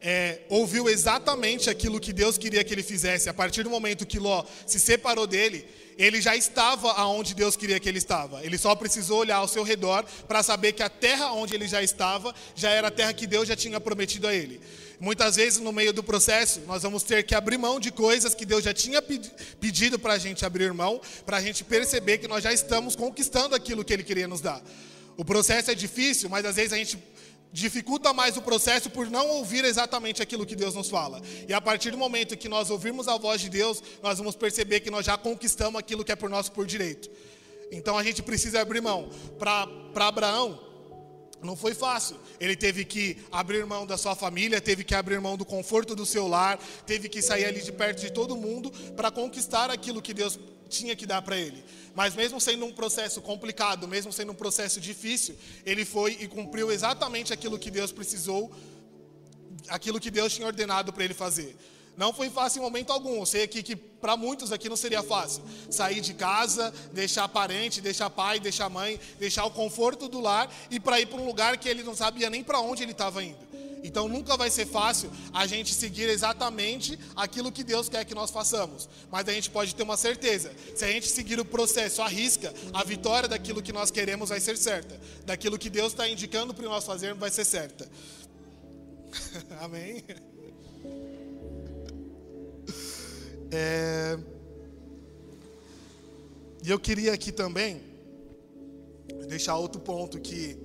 é, 0.00 0.42
ouviu 0.48 0.88
exatamente 0.88 1.68
aquilo 1.68 1.98
que 1.98 2.12
Deus 2.12 2.38
queria 2.38 2.62
que 2.62 2.72
ele 2.72 2.84
fizesse, 2.84 3.28
a 3.28 3.34
partir 3.34 3.64
do 3.64 3.70
momento 3.70 4.06
que 4.06 4.20
Ló 4.20 4.44
se 4.64 4.78
separou 4.78 5.26
dele, 5.26 5.66
ele 5.98 6.20
já 6.20 6.36
estava 6.36 6.92
aonde 6.92 7.34
Deus 7.34 7.56
queria 7.56 7.80
que 7.80 7.88
ele 7.88 7.98
estava. 7.98 8.44
Ele 8.44 8.56
só 8.56 8.72
precisou 8.76 9.18
olhar 9.18 9.38
ao 9.38 9.48
seu 9.48 9.64
redor 9.64 10.04
para 10.28 10.44
saber 10.44 10.74
que 10.74 10.82
a 10.84 10.88
terra 10.88 11.32
onde 11.32 11.56
ele 11.56 11.66
já 11.66 11.82
estava 11.82 12.32
já 12.54 12.70
era 12.70 12.86
a 12.86 12.92
terra 12.92 13.12
que 13.12 13.26
Deus 13.26 13.48
já 13.48 13.56
tinha 13.56 13.80
prometido 13.80 14.28
a 14.28 14.32
ele. 14.32 14.60
Muitas 15.02 15.34
vezes, 15.34 15.58
no 15.58 15.72
meio 15.72 15.92
do 15.92 16.00
processo, 16.00 16.60
nós 16.60 16.84
vamos 16.84 17.02
ter 17.02 17.24
que 17.24 17.34
abrir 17.34 17.58
mão 17.58 17.80
de 17.80 17.90
coisas 17.90 18.36
que 18.36 18.46
Deus 18.46 18.62
já 18.62 18.72
tinha 18.72 19.02
pedido 19.02 19.98
para 19.98 20.12
a 20.12 20.18
gente 20.18 20.46
abrir 20.46 20.72
mão, 20.72 21.00
para 21.26 21.38
a 21.38 21.40
gente 21.40 21.64
perceber 21.64 22.18
que 22.18 22.28
nós 22.28 22.44
já 22.44 22.52
estamos 22.52 22.94
conquistando 22.94 23.56
aquilo 23.56 23.84
que 23.84 23.92
Ele 23.92 24.04
queria 24.04 24.28
nos 24.28 24.40
dar. 24.40 24.62
O 25.16 25.24
processo 25.24 25.72
é 25.72 25.74
difícil, 25.74 26.30
mas 26.30 26.44
às 26.44 26.54
vezes 26.54 26.72
a 26.72 26.76
gente 26.76 27.02
dificulta 27.52 28.12
mais 28.12 28.36
o 28.36 28.42
processo 28.42 28.90
por 28.90 29.10
não 29.10 29.26
ouvir 29.26 29.64
exatamente 29.64 30.22
aquilo 30.22 30.46
que 30.46 30.54
Deus 30.54 30.72
nos 30.72 30.88
fala. 30.88 31.20
E 31.48 31.52
a 31.52 31.60
partir 31.60 31.90
do 31.90 31.98
momento 31.98 32.36
que 32.36 32.48
nós 32.48 32.70
ouvirmos 32.70 33.08
a 33.08 33.16
voz 33.18 33.40
de 33.40 33.48
Deus, 33.48 33.82
nós 34.04 34.18
vamos 34.18 34.36
perceber 34.36 34.78
que 34.78 34.90
nós 34.90 35.04
já 35.04 35.18
conquistamos 35.18 35.80
aquilo 35.80 36.04
que 36.04 36.12
é 36.12 36.16
por 36.16 36.30
nós 36.30 36.48
por 36.48 36.64
direito. 36.64 37.10
Então 37.72 37.98
a 37.98 38.04
gente 38.04 38.22
precisa 38.22 38.60
abrir 38.60 38.80
mão. 38.80 39.10
Para 39.36 39.66
Abraão, 40.06 40.71
não 41.42 41.56
foi 41.56 41.74
fácil. 41.74 42.16
Ele 42.38 42.56
teve 42.56 42.84
que 42.84 43.18
abrir 43.30 43.66
mão 43.66 43.86
da 43.86 43.98
sua 43.98 44.14
família, 44.14 44.60
teve 44.60 44.84
que 44.84 44.94
abrir 44.94 45.20
mão 45.20 45.36
do 45.36 45.44
conforto 45.44 45.94
do 45.94 46.06
seu 46.06 46.28
lar, 46.28 46.58
teve 46.86 47.08
que 47.08 47.20
sair 47.20 47.44
ali 47.44 47.62
de 47.62 47.72
perto 47.72 48.00
de 48.00 48.10
todo 48.10 48.36
mundo 48.36 48.70
para 48.96 49.10
conquistar 49.10 49.70
aquilo 49.70 50.00
que 50.00 50.14
Deus 50.14 50.38
tinha 50.68 50.96
que 50.96 51.04
dar 51.04 51.20
para 51.22 51.36
ele. 51.36 51.62
Mas 51.94 52.14
mesmo 52.14 52.40
sendo 52.40 52.64
um 52.64 52.72
processo 52.72 53.20
complicado, 53.20 53.86
mesmo 53.86 54.12
sendo 54.12 54.32
um 54.32 54.34
processo 54.34 54.80
difícil, 54.80 55.36
ele 55.66 55.84
foi 55.84 56.16
e 56.20 56.26
cumpriu 56.26 56.72
exatamente 56.72 57.32
aquilo 57.32 57.58
que 57.58 57.70
Deus 57.70 57.92
precisou, 57.92 58.50
aquilo 59.68 60.00
que 60.00 60.10
Deus 60.10 60.32
tinha 60.32 60.46
ordenado 60.46 60.92
para 60.92 61.04
ele 61.04 61.14
fazer. 61.14 61.56
Não 61.96 62.12
foi 62.12 62.30
fácil 62.30 62.60
em 62.60 62.62
momento 62.62 62.90
algum. 62.90 63.16
Eu 63.16 63.26
sei 63.26 63.42
aqui 63.42 63.62
que 63.62 63.76
para 63.76 64.16
muitos 64.16 64.50
aqui 64.50 64.68
não 64.68 64.76
seria 64.76 65.02
fácil. 65.02 65.42
Sair 65.70 66.00
de 66.00 66.14
casa, 66.14 66.72
deixar 66.92 67.28
parente, 67.28 67.80
deixar 67.80 68.10
pai, 68.10 68.40
deixar 68.40 68.68
mãe, 68.68 68.98
deixar 69.18 69.44
o 69.44 69.50
conforto 69.50 70.08
do 70.08 70.20
lar 70.20 70.52
e 70.70 70.80
para 70.80 71.00
ir 71.00 71.06
para 71.06 71.20
um 71.20 71.26
lugar 71.26 71.56
que 71.56 71.68
ele 71.68 71.82
não 71.82 71.94
sabia 71.94 72.30
nem 72.30 72.42
para 72.42 72.60
onde 72.60 72.82
ele 72.82 72.92
estava 72.92 73.22
indo. 73.22 73.52
Então 73.82 74.08
nunca 74.08 74.36
vai 74.36 74.48
ser 74.48 74.66
fácil 74.66 75.10
a 75.32 75.46
gente 75.46 75.74
seguir 75.74 76.08
exatamente 76.08 76.98
aquilo 77.16 77.50
que 77.50 77.64
Deus 77.64 77.88
quer 77.88 78.04
que 78.04 78.14
nós 78.14 78.30
façamos. 78.30 78.88
Mas 79.10 79.28
a 79.28 79.32
gente 79.32 79.50
pode 79.50 79.74
ter 79.74 79.82
uma 79.82 79.96
certeza: 79.96 80.52
se 80.74 80.84
a 80.84 80.88
gente 80.88 81.08
seguir 81.08 81.40
o 81.40 81.44
processo 81.44 82.00
à 82.00 82.08
risca, 82.08 82.54
a 82.72 82.84
vitória 82.84 83.28
daquilo 83.28 83.60
que 83.60 83.72
nós 83.72 83.90
queremos 83.90 84.28
vai 84.28 84.40
ser 84.40 84.56
certa. 84.56 85.00
Daquilo 85.26 85.58
que 85.58 85.68
Deus 85.68 85.92
está 85.92 86.08
indicando 86.08 86.54
para 86.54 86.64
nós 86.64 86.84
fazermos 86.84 87.20
vai 87.20 87.30
ser 87.30 87.44
certa. 87.44 87.90
Amém? 89.60 90.04
É... 93.52 94.18
E 96.64 96.70
eu 96.70 96.78
queria 96.78 97.12
aqui 97.12 97.30
também 97.30 97.82
deixar 99.28 99.56
outro 99.56 99.80
ponto 99.80 100.18
que 100.20 100.56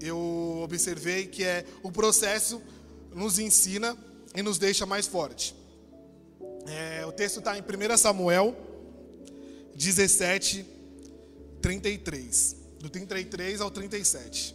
eu 0.00 0.60
observei, 0.62 1.26
que 1.26 1.42
é 1.42 1.64
o 1.82 1.90
processo 1.90 2.62
nos 3.14 3.38
ensina 3.38 3.96
e 4.34 4.42
nos 4.42 4.58
deixa 4.58 4.84
mais 4.86 5.06
forte. 5.06 5.54
É, 6.66 7.04
o 7.06 7.12
texto 7.12 7.38
está 7.38 7.56
em 7.56 7.62
1 7.62 7.96
Samuel 7.96 8.56
17, 9.74 10.64
33. 11.60 12.56
Do 12.78 12.90
33 12.90 13.60
ao 13.60 13.70
37. 13.70 14.54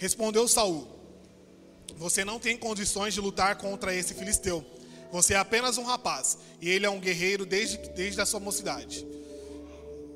Respondeu 0.00 0.48
Saul: 0.48 0.88
Você 1.98 2.24
não 2.24 2.40
tem 2.40 2.56
condições 2.56 3.12
de 3.12 3.20
lutar 3.20 3.56
contra 3.58 3.94
esse 3.94 4.14
filisteu. 4.14 4.64
Você 5.12 5.34
é 5.34 5.36
apenas 5.36 5.76
um 5.76 5.84
rapaz, 5.84 6.38
e 6.58 6.70
ele 6.70 6.86
é 6.86 6.90
um 6.90 6.98
guerreiro 6.98 7.44
desde, 7.44 7.76
desde 7.90 8.18
a 8.18 8.24
sua 8.24 8.40
mocidade. 8.40 9.06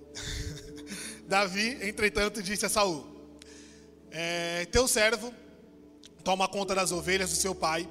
Davi, 1.28 1.76
entretanto, 1.82 2.42
disse 2.42 2.64
a 2.64 2.70
Saul: 2.70 3.06
é, 4.10 4.64
Teu 4.72 4.88
servo 4.88 5.34
toma 6.24 6.48
conta 6.48 6.74
das 6.74 6.90
ovelhas 6.90 7.28
do 7.28 7.36
seu 7.36 7.54
pai. 7.54 7.86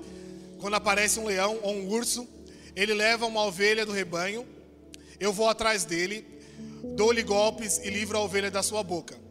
Quando 0.60 0.74
aparece 0.74 1.20
um 1.20 1.26
leão 1.26 1.60
ou 1.62 1.76
um 1.76 1.90
urso, 1.90 2.28
ele 2.76 2.96
leva 2.96 3.28
uma 3.28 3.46
ovelha 3.46 3.86
do 3.86 3.92
rebanho. 3.92 4.48
Eu 5.20 5.32
vou 5.32 5.48
atrás 5.48 5.86
dele, 5.86 6.26
dou-lhe 6.96 7.22
golpes 7.22 7.78
e 7.84 7.92
livro 7.92 8.18
a 8.18 8.22
ovelha 8.22 8.50
da 8.50 8.64
sua 8.64 8.82
boca. 8.82 9.22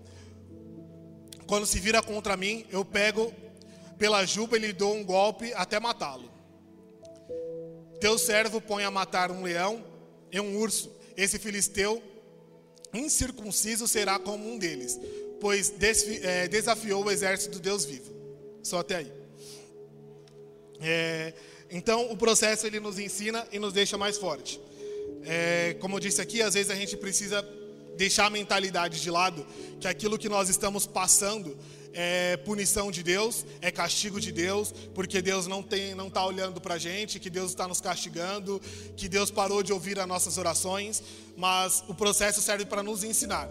Quando 1.53 1.67
se 1.67 1.79
vira 1.79 2.03
contra 2.03 2.35
mim, 2.35 2.65
eu 2.71 2.83
pego 2.83 3.31
pela 3.99 4.25
juba 4.25 4.57
e 4.57 4.61
lhe 4.61 4.73
dou 4.73 4.95
um 4.95 5.05
golpe 5.05 5.53
até 5.53 5.79
matá-lo. 5.79 6.33
Teu 8.01 8.17
servo 8.17 8.59
põe 8.59 8.85
a 8.85 8.91
matar 8.91 9.31
um 9.31 9.43
leão 9.43 9.85
e 10.33 10.41
um 10.41 10.57
urso. 10.57 10.91
Esse 11.15 11.39
filisteu 11.39 12.03
incircunciso 12.95 13.87
será 13.87 14.19
como 14.19 14.51
um 14.51 14.57
deles, 14.57 14.99
pois 15.43 15.75
é, 16.23 16.49
desafiou 16.49 17.05
o 17.05 17.11
exército 17.11 17.59
do 17.59 17.61
Deus 17.61 17.85
vivo. 17.85 18.11
Só 18.63 18.79
até 18.79 18.97
aí. 18.97 19.13
É, 20.81 21.35
então, 21.71 22.11
o 22.11 22.17
processo 22.17 22.67
ele 22.67 22.81
nos 22.81 22.99
ensina 22.99 23.47
e 23.53 23.59
nos 23.59 23.75
deixa 23.75 23.99
mais 23.99 24.17
forte. 24.17 24.59
É, 25.23 25.77
como 25.81 25.97
eu 25.97 26.01
disse 26.01 26.23
aqui, 26.23 26.41
às 26.41 26.55
vezes 26.55 26.71
a 26.71 26.75
gente 26.75 26.97
precisa 26.97 27.47
deixar 27.97 28.27
a 28.27 28.31
mentalidade 28.31 29.01
de 29.01 29.11
lado, 29.11 29.47
que 29.81 29.89
aquilo 29.89 30.19
que 30.19 30.29
nós 30.29 30.49
estamos 30.49 30.87
passando 30.87 31.57
é 31.95 32.37
punição 32.39 32.91
de 32.91 33.03
Deus, 33.03 33.45
é 33.61 33.71
castigo 33.71 34.19
de 34.21 34.33
Deus, 34.33 34.73
porque 34.95 35.21
Deus 35.21 35.47
não 35.47 35.63
tem, 35.63 35.95
não 35.95 36.09
está 36.09 36.25
olhando 36.25 36.61
para 36.61 36.75
a 36.75 36.79
gente, 36.79 37.21
que 37.21 37.29
Deus 37.29 37.51
está 37.51 37.69
nos 37.69 37.81
castigando, 37.81 38.61
que 38.97 39.09
Deus 39.09 39.31
parou 39.31 39.63
de 39.63 39.73
ouvir 39.73 39.99
as 39.99 40.07
nossas 40.07 40.39
orações, 40.39 41.03
mas 41.37 41.85
o 41.89 41.95
processo 41.95 42.41
serve 42.41 42.65
para 42.65 42.83
nos 42.83 43.05
ensinar. 43.05 43.49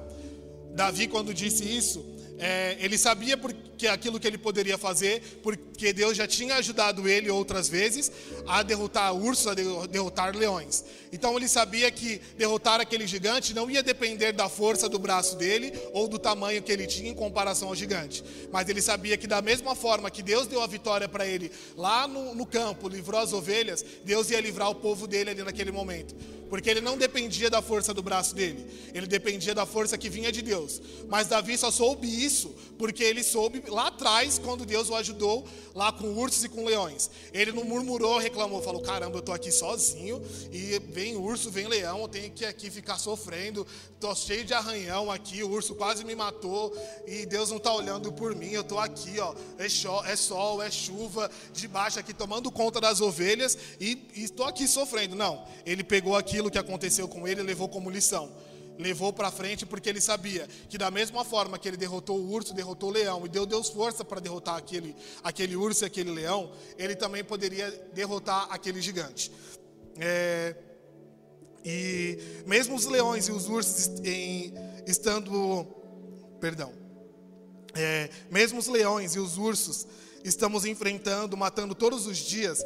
Davi, 0.74 1.08
quando 1.08 1.34
disse 1.34 1.64
isso, 1.64 2.04
é, 2.44 2.76
ele 2.80 2.98
sabia 2.98 3.38
porque 3.38 3.86
aquilo 3.86 4.20
que 4.20 4.26
ele 4.26 4.38
poderia 4.38 4.76
fazer, 4.76 5.40
porque 5.44 5.94
Deus 5.94 6.18
já 6.18 6.28
tinha 6.28 6.56
ajudado 6.56 7.08
ele 7.08 7.30
outras 7.30 7.70
vezes 7.70 8.12
a 8.48 8.64
derrotar 8.64 9.14
ursos, 9.14 9.46
a 9.46 9.54
derrotar 9.54 10.36
leões. 10.36 10.84
Então 11.14 11.38
ele 11.38 11.48
sabia 11.48 11.92
que 11.92 12.20
derrotar 12.40 12.82
aquele 12.82 13.06
gigante 13.06 13.54
não 13.54 13.70
ia 13.70 13.84
depender 13.84 14.32
da 14.32 14.50
força 14.50 14.90
do 14.90 14.98
braço 14.98 15.36
dele 15.36 15.72
ou 15.94 16.08
do 16.08 16.18
tamanho 16.18 16.64
que 16.64 16.72
ele 16.72 16.88
tinha 16.88 17.12
em 17.12 17.14
comparação 17.14 17.68
ao 17.68 17.76
gigante. 17.76 18.24
Mas 18.52 18.68
ele 18.68 18.82
sabia 18.82 19.18
que 19.18 19.28
da 19.28 19.40
mesma 19.40 19.76
forma 19.76 20.10
que 20.10 20.24
Deus 20.24 20.48
deu 20.48 20.64
a 20.64 20.68
vitória 20.68 21.08
para 21.08 21.28
ele 21.28 21.52
lá 21.78 22.08
no, 22.08 22.34
no 22.34 22.46
campo, 22.48 22.90
livrou 22.90 23.22
as 23.22 23.34
ovelhas, 23.34 23.86
Deus 24.04 24.32
ia 24.32 24.42
livrar 24.42 24.72
o 24.72 24.76
povo 24.76 25.06
dele 25.06 25.30
ali 25.30 25.44
naquele 25.44 25.72
momento 25.72 26.16
porque 26.52 26.70
ele 26.70 26.82
não 26.82 26.98
dependia 26.98 27.50
da 27.50 27.62
força 27.62 27.94
do 27.94 28.04
braço 28.04 28.36
dele, 28.36 28.68
ele 28.94 29.08
dependia 29.08 29.56
da 29.56 29.66
força 29.66 29.98
que 29.98 30.10
vinha 30.10 30.34
de 30.34 30.42
Deus. 30.42 30.82
Mas 31.08 31.28
Davi 31.28 31.58
só 31.58 31.72
soube 31.72 32.06
isso 32.06 32.31
porque 32.78 33.04
ele 33.04 33.24
soube 33.24 33.64
lá 33.68 33.88
atrás, 33.88 34.40
quando 34.40 34.66
Deus 34.66 34.90
o 34.90 34.96
ajudou, 34.96 35.48
lá 35.76 35.92
com 35.92 36.08
ursos 36.16 36.44
e 36.44 36.50
com 36.50 36.66
leões. 36.66 37.10
Ele 37.32 37.52
não 37.52 37.64
murmurou, 37.64 38.18
reclamou, 38.18 38.62
falou: 38.62 38.82
caramba, 38.82 39.18
eu 39.18 39.20
estou 39.20 39.36
aqui 39.36 39.52
sozinho 39.52 40.22
e 40.52 40.80
vem 40.90 41.16
urso, 41.16 41.52
vem 41.52 41.68
leão, 41.68 42.02
eu 42.02 42.08
tenho 42.08 42.32
que 42.32 42.44
aqui 42.44 42.72
ficar 42.72 42.98
sofrendo, 42.98 43.66
estou 43.94 44.16
cheio 44.16 44.44
de 44.44 44.54
arranhão 44.54 45.12
aqui, 45.12 45.44
o 45.44 45.50
urso 45.50 45.76
quase 45.76 46.04
me 46.04 46.16
matou 46.16 46.76
e 47.06 47.26
Deus 47.26 47.50
não 47.50 47.58
está 47.58 47.72
olhando 47.72 48.12
por 48.12 48.36
mim, 48.36 48.50
eu 48.50 48.62
estou 48.62 48.80
aqui, 48.80 49.20
ó, 49.20 49.36
é, 49.60 49.66
é 49.66 50.16
sol, 50.16 50.62
é 50.62 50.72
chuva, 50.72 51.30
debaixo 51.54 52.00
aqui 52.00 52.14
tomando 52.14 52.52
conta 52.52 52.82
das 52.82 53.00
ovelhas 53.00 53.56
e 53.80 54.08
estou 54.16 54.48
aqui 54.48 54.68
sofrendo. 54.68 55.16
Não, 55.16 55.46
ele 55.66 55.84
pegou 55.84 56.16
aqui 56.16 56.32
aquilo 56.32 56.50
que 56.50 56.58
aconteceu 56.58 57.10
com 57.10 57.28
ele 57.28 57.44
levou 57.44 57.68
como 57.68 57.90
lição. 57.90 58.32
Levou 58.82 59.14
para 59.14 59.30
frente 59.30 59.64
porque 59.64 59.88
ele 59.88 60.02
sabia 60.02 60.48
que 60.68 60.76
da 60.76 60.90
mesma 60.90 61.24
forma 61.24 61.60
que 61.60 61.68
ele 61.68 61.78
derrotou 61.78 62.18
o 62.18 62.32
urso, 62.32 62.52
derrotou 62.52 62.90
o 62.90 62.92
leão 62.92 63.24
e 63.26 63.30
deu 63.30 63.46
Deus 63.46 63.70
força 63.70 64.04
para 64.04 64.20
derrotar 64.20 64.56
aquele, 64.56 64.96
aquele 65.24 65.56
urso 65.56 65.84
e 65.84 65.86
aquele 65.86 66.10
leão, 66.10 66.52
ele 66.80 66.96
também 66.96 67.24
poderia 67.24 67.70
derrotar 67.94 68.48
aquele 68.50 68.82
gigante. 68.82 69.32
É, 70.00 70.56
e 71.64 72.18
mesmo 72.48 72.76
os 72.76 72.86
leões 72.86 73.28
e 73.28 73.32
os 73.32 73.48
ursos 73.48 73.88
em, 74.04 74.52
estando, 74.88 75.68
perdão, 76.40 76.74
é, 77.76 78.10
mesmo 78.32 78.58
os 78.58 78.68
leões 78.68 79.14
e 79.14 79.20
os 79.20 79.38
ursos 79.38 79.86
estamos 80.24 80.66
enfrentando, 80.66 81.38
matando 81.38 81.76
todos 81.76 82.08
os 82.08 82.18
dias, 82.18 82.64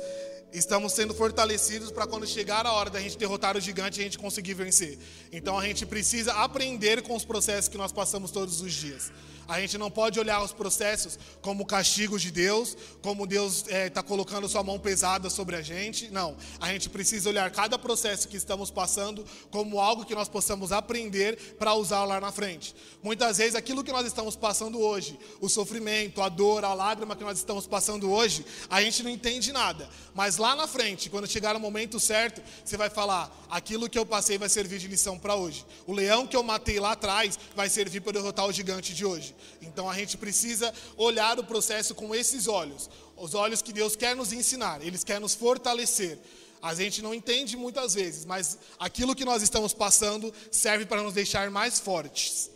estamos 0.58 0.94
sendo 0.94 1.13
fortalecidos 1.13 1.91
para 1.91 2.08
quando 2.08 2.26
chegar 2.26 2.65
a 2.65 2.72
hora 2.72 2.89
da 2.89 3.02
gente 3.02 3.18
derrotar 3.18 3.58
o 3.58 3.60
gigante, 3.60 4.00
a 4.00 4.04
gente 4.04 4.18
conseguir 4.18 4.54
vencer. 4.54 4.98
Então 5.32 5.60
a 5.60 5.65
gente 5.65 5.86
precisa 5.86 6.34
aprender 6.34 7.02
com 7.02 7.15
os 7.15 7.26
processos 7.26 7.68
que 7.68 7.78
nós 7.78 7.91
passamos 7.91 8.32
todos 8.32 8.62
os 8.62 8.74
dias. 8.74 9.12
A 9.47 9.60
gente 9.60 9.77
não 9.77 9.91
pode 9.91 10.19
olhar 10.19 10.43
os 10.43 10.51
processos 10.51 11.19
como 11.41 11.65
castigo 11.65 12.17
de 12.17 12.31
Deus, 12.31 12.75
como 13.01 13.27
Deus 13.27 13.58
está 13.58 13.75
é, 13.75 13.89
tá 13.89 14.03
colocando 14.03 14.49
sua 14.49 14.63
mão 14.63 14.79
pesada 14.79 15.29
sobre 15.29 15.55
a 15.55 15.62
gente. 15.62 16.10
Não. 16.10 16.36
A 16.60 16.71
gente 16.71 16.89
precisa 16.89 17.29
olhar 17.29 17.49
cada 17.51 17.77
processo 17.77 18.27
que 18.27 18.38
estamos 18.38 18.71
passando 18.71 19.23
como 19.51 19.79
algo 19.79 20.05
que 20.05 20.15
nós 20.15 20.27
possamos 20.27 20.71
aprender 20.71 21.55
para 21.60 21.73
usar 21.75 22.05
lá 22.05 22.19
na 22.19 22.31
frente. 22.31 22.75
Muitas 23.03 23.38
vezes 23.38 23.55
aquilo 23.55 23.84
que 23.84 23.91
nós 23.91 24.08
estamos 24.08 24.36
passando 24.36 24.79
hoje, 24.79 25.17
o 25.39 25.47
sofrimento, 25.47 26.21
a 26.21 26.29
dor, 26.29 26.65
a 26.65 26.73
lágrima 26.73 27.15
que 27.15 27.23
nós 27.23 27.38
estamos 27.38 27.67
passando 27.67 28.12
hoje, 28.12 28.43
a 28.69 28.81
gente 28.81 29.03
não 29.03 29.12
entende 29.12 29.51
nada. 29.51 29.88
Mas 30.13 30.38
lá 30.38 30.55
na 30.55 30.67
frente, 30.67 31.10
quando 31.10 31.27
chegar 31.27 31.55
o 31.55 31.60
momento 31.60 31.99
certo, 31.99 32.41
você 32.63 32.77
vai 32.77 32.89
falar: 32.89 33.31
aquilo 33.49 33.89
que 33.89 33.99
eu 33.99 34.05
passei 34.05 34.38
vai 34.38 34.49
servir 34.49 34.79
de 34.79 34.88
lição 34.88 35.19
para 35.19 35.36
hoje. 35.36 35.65
O 35.86 35.93
leão 35.93 36.25
que 36.25 36.36
eu 36.36 36.41
matei 36.41 36.79
lá 36.79 36.93
atrás 36.93 37.38
vai 37.55 37.69
servir 37.69 38.01
para 38.01 38.13
derrotar 38.13 38.45
o 38.45 38.51
gigante 38.51 38.93
de 38.93 39.05
hoje. 39.05 39.35
Então 39.62 39.89
a 39.89 39.95
gente 39.95 40.17
precisa 40.17 40.74
olhar 40.98 41.39
o 41.39 41.43
processo 41.43 41.93
com 41.93 42.13
esses 42.13 42.48
olhos, 42.48 42.89
os 43.17 43.34
olhos 43.34 43.62
que 43.62 43.74
Deus 43.74 43.95
quer 43.95 44.15
nos 44.15 44.32
ensinar, 44.32 44.86
eles 44.86 45.04
querem 45.04 45.21
nos 45.21 45.36
fortalecer. 45.36 46.17
A 46.62 46.74
gente 46.74 47.02
não 47.02 47.13
entende 47.13 47.56
muitas 47.56 47.93
vezes, 47.93 48.26
mas 48.26 48.58
aquilo 48.80 49.15
que 49.15 49.24
nós 49.24 49.43
estamos 49.43 49.74
passando 49.74 50.34
serve 50.50 50.86
para 50.86 51.04
nos 51.04 51.13
deixar 51.13 51.50
mais 51.52 51.80
fortes. 51.80 52.50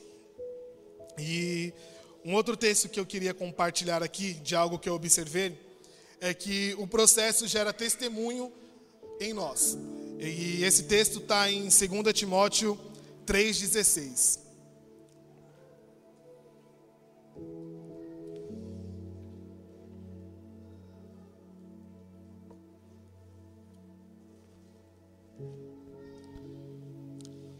E 1.18 1.74
um 2.26 2.34
outro 2.34 2.58
texto 2.58 2.90
que 2.90 3.00
eu 3.00 3.06
queria 3.06 3.34
compartilhar 3.34 4.02
aqui, 4.02 4.34
de 4.34 4.56
algo 4.56 4.80
que 4.80 4.90
eu 4.90 4.96
observei, 4.96 5.58
é 6.20 6.34
que 6.34 6.76
o 6.78 6.88
processo 6.88 7.48
gera 7.48 7.72
testemunho 7.72 8.52
em 9.20 9.34
nós. 9.34 9.78
E 10.20 10.64
esse 10.64 10.84
texto 10.84 11.20
está 11.20 11.50
em 11.50 11.70
2 11.70 11.80
Timóteo 12.14 12.80
3,16. 13.26 14.49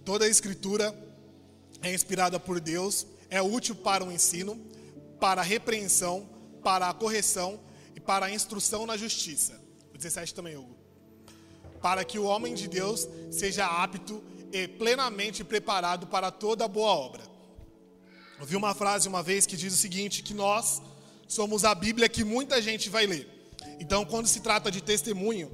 Toda 0.10 0.26
a 0.26 0.28
escritura 0.28 0.92
é 1.84 1.94
inspirada 1.94 2.40
por 2.40 2.60
Deus, 2.60 3.06
é 3.30 3.40
útil 3.44 3.76
para 3.76 4.04
o 4.04 4.12
ensino, 4.12 4.60
para 5.20 5.42
a 5.42 5.44
repreensão, 5.44 6.28
para 6.64 6.90
a 6.90 6.94
correção 6.96 7.60
e 7.96 8.00
para 8.00 8.26
a 8.26 8.32
instrução 8.32 8.88
na 8.88 8.98
justiça. 8.98 9.62
O 9.94 9.98
17 10.00 10.34
também, 10.34 10.58
Hugo. 10.58 10.76
Para 11.80 12.04
que 12.04 12.18
o 12.18 12.24
homem 12.24 12.56
de 12.56 12.68
Deus 12.68 13.08
seja 13.30 13.68
apto 13.68 14.24
e 14.52 14.68
plenamente 14.68 15.44
preparado 15.44 16.08
para 16.08 16.32
toda 16.32 16.68
boa 16.68 16.90
obra. 16.90 17.22
Eu 18.40 18.48
vi 18.48 18.56
uma 18.56 18.74
frase 18.74 19.08
uma 19.08 19.22
vez 19.22 19.46
que 19.46 19.56
diz 19.56 19.72
o 19.72 19.78
seguinte: 19.78 20.24
que 20.24 20.34
nós 20.34 20.82
somos 21.28 21.64
a 21.64 21.76
Bíblia 21.76 22.10
que 22.10 22.24
muita 22.24 22.60
gente 22.60 22.90
vai 22.90 23.06
ler. 23.06 23.30
Então, 23.80 24.04
quando 24.06 24.26
se 24.26 24.40
trata 24.40 24.72
de 24.72 24.82
testemunho, 24.82 25.52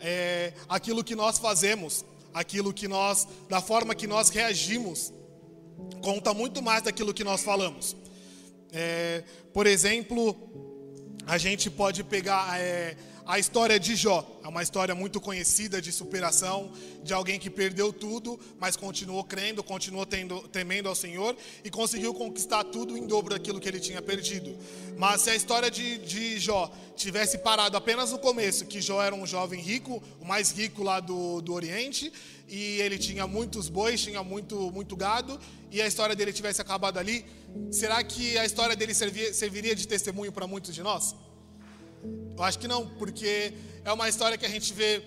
é, 0.00 0.54
aquilo 0.68 1.04
que 1.04 1.14
nós 1.14 1.38
fazemos 1.38 2.04
aquilo 2.32 2.72
que 2.72 2.88
nós, 2.88 3.26
da 3.48 3.60
forma 3.60 3.94
que 3.94 4.06
nós 4.06 4.28
reagimos 4.28 5.12
conta 6.00 6.34
muito 6.34 6.62
mais 6.62 6.82
daquilo 6.82 7.14
que 7.14 7.24
nós 7.24 7.42
falamos. 7.42 7.96
É, 8.72 9.22
por 9.52 9.66
exemplo, 9.66 10.36
a 11.26 11.38
gente 11.38 11.70
pode 11.70 12.02
pegar 12.02 12.58
é, 12.60 12.96
a 13.26 13.38
história 13.38 13.78
de 13.78 13.94
Jó. 13.94 14.26
É 14.42 14.48
uma 14.48 14.62
história 14.62 14.94
muito 14.94 15.20
conhecida 15.20 15.80
de 15.80 15.92
superação, 15.92 16.72
de 17.02 17.14
alguém 17.14 17.38
que 17.38 17.48
perdeu 17.48 17.92
tudo, 17.92 18.38
mas 18.58 18.76
continuou 18.76 19.22
crendo, 19.24 19.62
continuou 19.62 20.04
tendo, 20.04 20.40
temendo 20.48 20.88
ao 20.88 20.94
Senhor 20.94 21.36
e 21.64 21.70
conseguiu 21.70 22.12
conquistar 22.12 22.64
tudo 22.64 22.96
em 22.96 23.06
dobro 23.06 23.34
daquilo 23.34 23.60
que 23.60 23.68
ele 23.68 23.80
tinha 23.80 24.02
perdido. 24.02 24.56
Mas 24.98 25.22
se 25.22 25.30
a 25.30 25.36
história 25.36 25.70
de, 25.70 25.98
de 25.98 26.38
Jó 26.38 26.70
tivesse 26.96 27.38
parado 27.38 27.76
apenas 27.76 28.10
no 28.10 28.18
começo, 28.18 28.66
que 28.66 28.80
Jó 28.80 29.02
era 29.02 29.14
um 29.14 29.26
jovem 29.26 29.60
rico, 29.60 30.02
o 30.20 30.24
mais 30.24 30.50
rico 30.50 30.82
lá 30.82 30.98
do, 31.00 31.40
do 31.40 31.52
Oriente, 31.52 32.12
e 32.48 32.80
ele 32.80 32.98
tinha 32.98 33.26
muitos 33.26 33.68
bois, 33.68 34.00
tinha 34.00 34.22
muito, 34.22 34.70
muito 34.72 34.96
gado, 34.96 35.38
e 35.70 35.80
a 35.80 35.86
história 35.86 36.14
dele 36.14 36.32
tivesse 36.32 36.60
acabado 36.60 36.98
ali, 36.98 37.24
será 37.70 38.02
que 38.02 38.36
a 38.36 38.44
história 38.44 38.76
dele 38.76 38.92
servia, 38.92 39.32
serviria 39.32 39.74
de 39.74 39.86
testemunho 39.86 40.32
para 40.32 40.46
muitos 40.46 40.74
de 40.74 40.82
nós? 40.82 41.14
Eu 42.36 42.42
acho 42.42 42.58
que 42.58 42.68
não, 42.68 42.86
porque 42.86 43.52
é 43.84 43.92
uma 43.92 44.08
história 44.08 44.36
que 44.38 44.46
a 44.46 44.48
gente 44.48 44.72
vê 44.72 45.02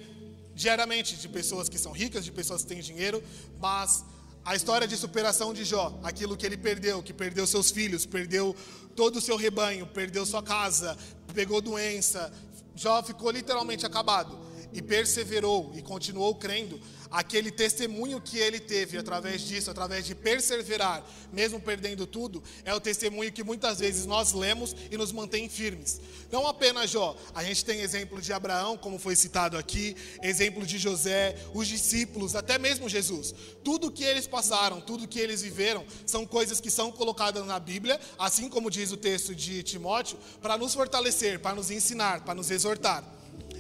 diariamente 0.53 1.15
de 1.17 1.27
pessoas 1.27 1.67
que 1.67 1.77
são 1.77 1.91
ricas, 1.91 2.23
de 2.23 2.31
pessoas 2.31 2.61
que 2.61 2.67
têm 2.67 2.79
dinheiro, 2.79 3.21
mas 3.59 4.05
a 4.43 4.55
história 4.55 4.87
de 4.87 4.95
superação 4.95 5.53
de 5.53 5.65
Jó, 5.65 5.99
aquilo 6.03 6.37
que 6.37 6.45
ele 6.45 6.55
perdeu, 6.55 7.01
que 7.01 7.13
perdeu 7.13 7.45
seus 7.47 7.71
filhos, 7.71 8.05
perdeu 8.05 8.55
todo 8.95 9.17
o 9.17 9.21
seu 9.21 9.35
rebanho, 9.35 9.85
perdeu 9.87 10.25
sua 10.25 10.43
casa, 10.43 10.97
pegou 11.33 11.59
doença, 11.61 12.31
Jó 12.75 13.01
ficou 13.01 13.31
literalmente 13.31 13.85
acabado 13.85 14.44
e 14.75 14.81
perseverou 14.81 15.71
e 15.73 15.81
continuou 15.81 16.35
crendo 16.35 16.77
aquele 17.09 17.49
testemunho 17.49 18.19
que 18.19 18.37
ele 18.37 18.59
teve 18.59 18.97
através 18.97 19.41
disso, 19.41 19.71
através 19.71 20.05
de 20.05 20.13
perseverar, 20.13 21.01
mesmo 21.31 21.61
perdendo 21.61 22.05
tudo, 22.05 22.43
é 22.65 22.73
o 22.73 22.79
testemunho 22.79 23.31
que 23.31 23.41
muitas 23.41 23.79
vezes 23.79 24.05
nós 24.05 24.33
lemos 24.33 24.75
e 24.91 24.97
nos 24.97 25.13
mantém 25.13 25.47
firmes. 25.47 26.01
Não 26.29 26.45
apenas 26.45 26.89
Jó, 26.89 27.15
a 27.33 27.41
gente 27.41 27.63
tem 27.63 27.79
exemplo 27.79 28.21
de 28.21 28.33
Abraão, 28.33 28.77
como 28.77 28.99
foi 28.99 29.15
citado 29.15 29.57
aqui, 29.57 29.95
exemplo 30.21 30.65
de 30.65 30.77
José, 30.77 31.37
os 31.53 31.69
discípulos, 31.69 32.35
até 32.35 32.59
mesmo 32.59 32.89
Jesus. 32.89 33.33
Tudo 33.63 33.89
que 33.89 34.03
eles 34.03 34.27
passaram, 34.27 34.81
tudo 34.81 35.07
que 35.07 35.19
eles 35.19 35.41
viveram, 35.41 35.85
são 36.05 36.25
coisas 36.25 36.59
que 36.59 36.69
são 36.69 36.91
colocadas 36.91 37.45
na 37.45 37.59
Bíblia, 37.59 37.97
assim 38.19 38.49
como 38.49 38.69
diz 38.69 38.91
o 38.91 38.97
texto 38.97 39.33
de 39.33 39.63
Timóteo, 39.63 40.17
para 40.41 40.57
nos 40.57 40.73
fortalecer, 40.73 41.39
para 41.39 41.55
nos 41.55 41.71
ensinar, 41.71 42.25
para 42.25 42.35
nos 42.35 42.51
exortar. 42.51 43.15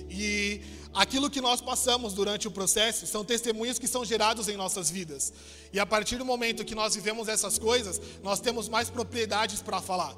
E 0.09 0.61
aquilo 0.93 1.29
que 1.29 1.41
nós 1.41 1.61
passamos 1.61 2.13
durante 2.13 2.47
o 2.47 2.51
processo 2.51 3.05
são 3.07 3.23
testemunhos 3.23 3.79
que 3.79 3.87
são 3.87 4.05
gerados 4.05 4.47
em 4.47 4.57
nossas 4.57 4.89
vidas. 4.89 5.33
E 5.73 5.79
a 5.79 5.85
partir 5.85 6.17
do 6.17 6.25
momento 6.25 6.65
que 6.65 6.75
nós 6.75 6.95
vivemos 6.95 7.27
essas 7.27 7.57
coisas, 7.57 8.01
nós 8.23 8.39
temos 8.39 8.69
mais 8.69 8.89
propriedades 8.89 9.61
para 9.61 9.81
falar. 9.81 10.15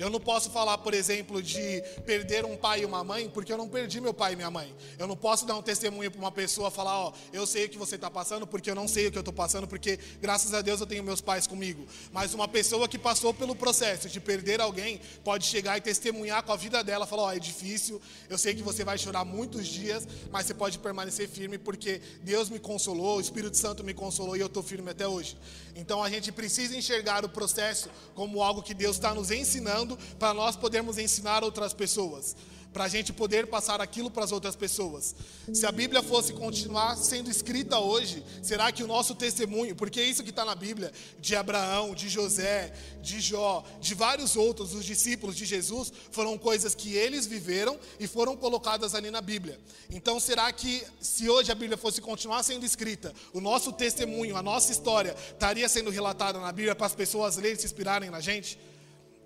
Eu 0.00 0.08
não 0.08 0.18
posso 0.18 0.48
falar, 0.48 0.78
por 0.78 0.94
exemplo, 0.94 1.42
de 1.42 1.82
perder 2.06 2.46
um 2.46 2.56
pai 2.56 2.80
e 2.80 2.84
uma 2.86 3.04
mãe, 3.04 3.28
porque 3.28 3.52
eu 3.52 3.58
não 3.58 3.68
perdi 3.68 4.00
meu 4.00 4.14
pai 4.14 4.32
e 4.32 4.36
minha 4.36 4.50
mãe. 4.50 4.74
Eu 4.98 5.06
não 5.06 5.14
posso 5.14 5.44
dar 5.44 5.54
um 5.54 5.60
testemunho 5.60 6.10
para 6.10 6.18
uma 6.18 6.32
pessoa 6.32 6.70
falar, 6.70 6.98
ó, 6.98 7.12
eu 7.34 7.46
sei 7.46 7.66
o 7.66 7.68
que 7.68 7.76
você 7.76 7.96
está 7.96 8.10
passando, 8.10 8.46
porque 8.46 8.70
eu 8.70 8.74
não 8.74 8.88
sei 8.88 9.08
o 9.08 9.12
que 9.12 9.18
eu 9.18 9.20
estou 9.20 9.34
passando, 9.34 9.68
porque 9.68 9.98
graças 10.18 10.54
a 10.54 10.62
Deus 10.62 10.80
eu 10.80 10.86
tenho 10.86 11.04
meus 11.04 11.20
pais 11.20 11.46
comigo. 11.46 11.86
Mas 12.10 12.32
uma 12.32 12.48
pessoa 12.48 12.88
que 12.88 12.98
passou 12.98 13.34
pelo 13.34 13.54
processo 13.54 14.08
de 14.08 14.18
perder 14.18 14.58
alguém 14.58 15.02
pode 15.22 15.44
chegar 15.44 15.76
e 15.76 15.82
testemunhar 15.82 16.42
com 16.44 16.52
a 16.52 16.56
vida 16.56 16.82
dela, 16.82 17.06
falar, 17.06 17.24
ó, 17.24 17.32
é 17.32 17.38
difícil, 17.38 18.00
eu 18.30 18.38
sei 18.38 18.54
que 18.54 18.62
você 18.62 18.82
vai 18.82 18.96
chorar 18.96 19.26
muitos 19.26 19.66
dias, 19.66 20.08
mas 20.30 20.46
você 20.46 20.54
pode 20.54 20.78
permanecer 20.78 21.28
firme, 21.28 21.58
porque 21.58 22.00
Deus 22.22 22.48
me 22.48 22.58
consolou, 22.58 23.18
o 23.18 23.20
Espírito 23.20 23.58
Santo 23.58 23.84
me 23.84 23.92
consolou 23.92 24.34
e 24.34 24.40
eu 24.40 24.46
estou 24.46 24.62
firme 24.62 24.92
até 24.92 25.06
hoje. 25.06 25.36
Então 25.76 26.02
a 26.02 26.08
gente 26.08 26.32
precisa 26.32 26.74
enxergar 26.74 27.22
o 27.22 27.28
processo 27.28 27.90
como 28.14 28.42
algo 28.42 28.62
que 28.62 28.72
Deus 28.72 28.96
está 28.96 29.14
nos 29.14 29.30
ensinando 29.30 29.89
para 30.18 30.34
nós 30.34 30.56
podermos 30.56 30.98
ensinar 30.98 31.42
outras 31.44 31.72
pessoas, 31.72 32.36
para 32.72 32.84
a 32.84 32.88
gente 32.88 33.12
poder 33.12 33.46
passar 33.48 33.80
aquilo 33.80 34.10
para 34.10 34.24
as 34.24 34.32
outras 34.32 34.54
pessoas. 34.54 35.14
Se 35.52 35.66
a 35.66 35.72
Bíblia 35.72 36.02
fosse 36.02 36.32
continuar 36.32 36.96
sendo 36.96 37.30
escrita 37.30 37.78
hoje, 37.78 38.24
será 38.42 38.70
que 38.70 38.82
o 38.82 38.86
nosso 38.86 39.14
testemunho, 39.14 39.74
porque 39.74 40.00
é 40.00 40.04
isso 40.04 40.22
que 40.22 40.30
está 40.30 40.44
na 40.44 40.54
Bíblia, 40.54 40.92
de 41.18 41.34
Abraão, 41.34 41.94
de 41.94 42.08
José, 42.08 42.72
de 43.02 43.20
Jó, 43.20 43.64
de 43.80 43.94
vários 43.94 44.36
outros, 44.36 44.74
os 44.74 44.84
discípulos 44.84 45.36
de 45.36 45.44
Jesus, 45.44 45.92
foram 46.12 46.38
coisas 46.38 46.74
que 46.74 46.94
eles 46.94 47.26
viveram 47.26 47.78
e 47.98 48.06
foram 48.06 48.36
colocadas 48.36 48.94
ali 48.94 49.10
na 49.10 49.20
Bíblia. 49.20 49.58
Então, 49.90 50.20
será 50.20 50.52
que 50.52 50.84
se 51.00 51.28
hoje 51.28 51.50
a 51.50 51.54
Bíblia 51.54 51.76
fosse 51.76 52.00
continuar 52.00 52.42
sendo 52.44 52.64
escrita, 52.64 53.12
o 53.32 53.40
nosso 53.40 53.72
testemunho, 53.72 54.36
a 54.36 54.42
nossa 54.42 54.70
história, 54.70 55.16
estaria 55.32 55.68
sendo 55.68 55.90
relatada 55.90 56.38
na 56.38 56.52
Bíblia 56.52 56.76
para 56.76 56.86
as 56.86 56.94
pessoas 56.94 57.36
lerem 57.36 57.56
e 57.56 57.60
se 57.60 57.66
inspirarem 57.66 58.10
na 58.10 58.20
gente? 58.20 58.58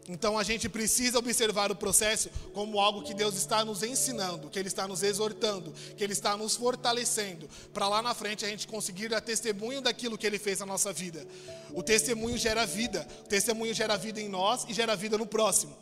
Então 0.08 0.38
a 0.38 0.42
gente 0.42 0.68
precisa 0.68 1.18
observar 1.18 1.72
o 1.72 1.76
processo 1.76 2.28
como 2.52 2.78
algo 2.78 3.02
que 3.02 3.14
Deus 3.14 3.36
está 3.36 3.64
nos 3.64 3.82
ensinando, 3.82 4.50
que 4.50 4.58
Ele 4.58 4.68
está 4.68 4.86
nos 4.86 5.02
exortando, 5.02 5.72
que 5.96 6.04
Ele 6.04 6.12
está 6.12 6.36
nos 6.36 6.56
fortalecendo, 6.56 7.48
para 7.72 7.88
lá 7.88 8.02
na 8.02 8.14
frente 8.14 8.44
a 8.44 8.48
gente 8.48 8.68
conseguir 8.68 9.08
dar 9.08 9.22
testemunho 9.22 9.80
daquilo 9.80 10.18
que 10.18 10.26
Ele 10.26 10.38
fez 10.38 10.60
na 10.60 10.66
nossa 10.66 10.92
vida. 10.92 11.26
O 11.72 11.82
testemunho 11.82 12.36
gera 12.36 12.66
vida, 12.66 13.06
o 13.24 13.28
testemunho 13.28 13.72
gera 13.72 13.96
vida 13.96 14.20
em 14.20 14.28
nós 14.28 14.66
e 14.68 14.74
gera 14.74 14.94
vida 14.94 15.16
no 15.16 15.26
próximo. 15.26 15.74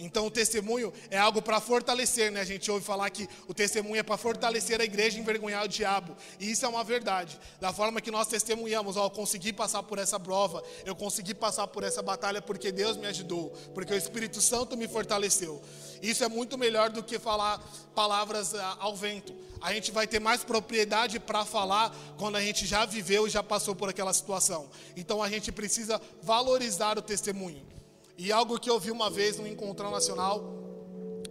Então 0.00 0.26
o 0.26 0.30
testemunho 0.30 0.92
é 1.10 1.18
algo 1.18 1.42
para 1.42 1.60
fortalecer, 1.60 2.32
né? 2.32 2.40
A 2.40 2.44
gente 2.44 2.70
ouve 2.70 2.84
falar 2.84 3.10
que 3.10 3.28
o 3.46 3.52
testemunho 3.52 4.00
é 4.00 4.02
para 4.02 4.16
fortalecer 4.16 4.80
a 4.80 4.84
igreja 4.84 5.18
e 5.18 5.20
envergonhar 5.20 5.62
o 5.62 5.68
diabo. 5.68 6.16
E 6.38 6.50
isso 6.50 6.64
é 6.64 6.68
uma 6.68 6.82
verdade. 6.82 7.38
Da 7.60 7.70
forma 7.70 8.00
que 8.00 8.10
nós 8.10 8.26
testemunhamos, 8.26 8.96
ó, 8.96 9.04
eu 9.04 9.10
consegui 9.10 9.52
passar 9.52 9.82
por 9.82 9.98
essa 9.98 10.18
prova, 10.18 10.64
eu 10.86 10.96
consegui 10.96 11.34
passar 11.34 11.66
por 11.66 11.84
essa 11.84 12.00
batalha 12.00 12.40
porque 12.40 12.72
Deus 12.72 12.96
me 12.96 13.06
ajudou, 13.06 13.50
porque 13.74 13.92
o 13.92 13.96
Espírito 13.96 14.40
Santo 14.40 14.74
me 14.74 14.88
fortaleceu. 14.88 15.62
Isso 16.00 16.24
é 16.24 16.28
muito 16.28 16.56
melhor 16.56 16.88
do 16.88 17.02
que 17.02 17.18
falar 17.18 17.62
palavras 17.94 18.54
ah, 18.54 18.78
ao 18.80 18.96
vento. 18.96 19.34
A 19.60 19.74
gente 19.74 19.92
vai 19.92 20.06
ter 20.06 20.18
mais 20.18 20.42
propriedade 20.42 21.20
para 21.20 21.44
falar 21.44 21.94
quando 22.16 22.36
a 22.36 22.40
gente 22.40 22.66
já 22.66 22.86
viveu 22.86 23.26
e 23.26 23.30
já 23.30 23.42
passou 23.42 23.74
por 23.74 23.90
aquela 23.90 24.14
situação. 24.14 24.70
Então 24.96 25.22
a 25.22 25.28
gente 25.28 25.52
precisa 25.52 26.00
valorizar 26.22 26.98
o 26.98 27.02
testemunho. 27.02 27.79
E 28.22 28.30
algo 28.30 28.60
que 28.60 28.68
eu 28.68 28.78
vi 28.78 28.90
uma 28.90 29.08
vez 29.08 29.38
no 29.38 29.46
Encontrão 29.48 29.90
Nacional, 29.90 30.44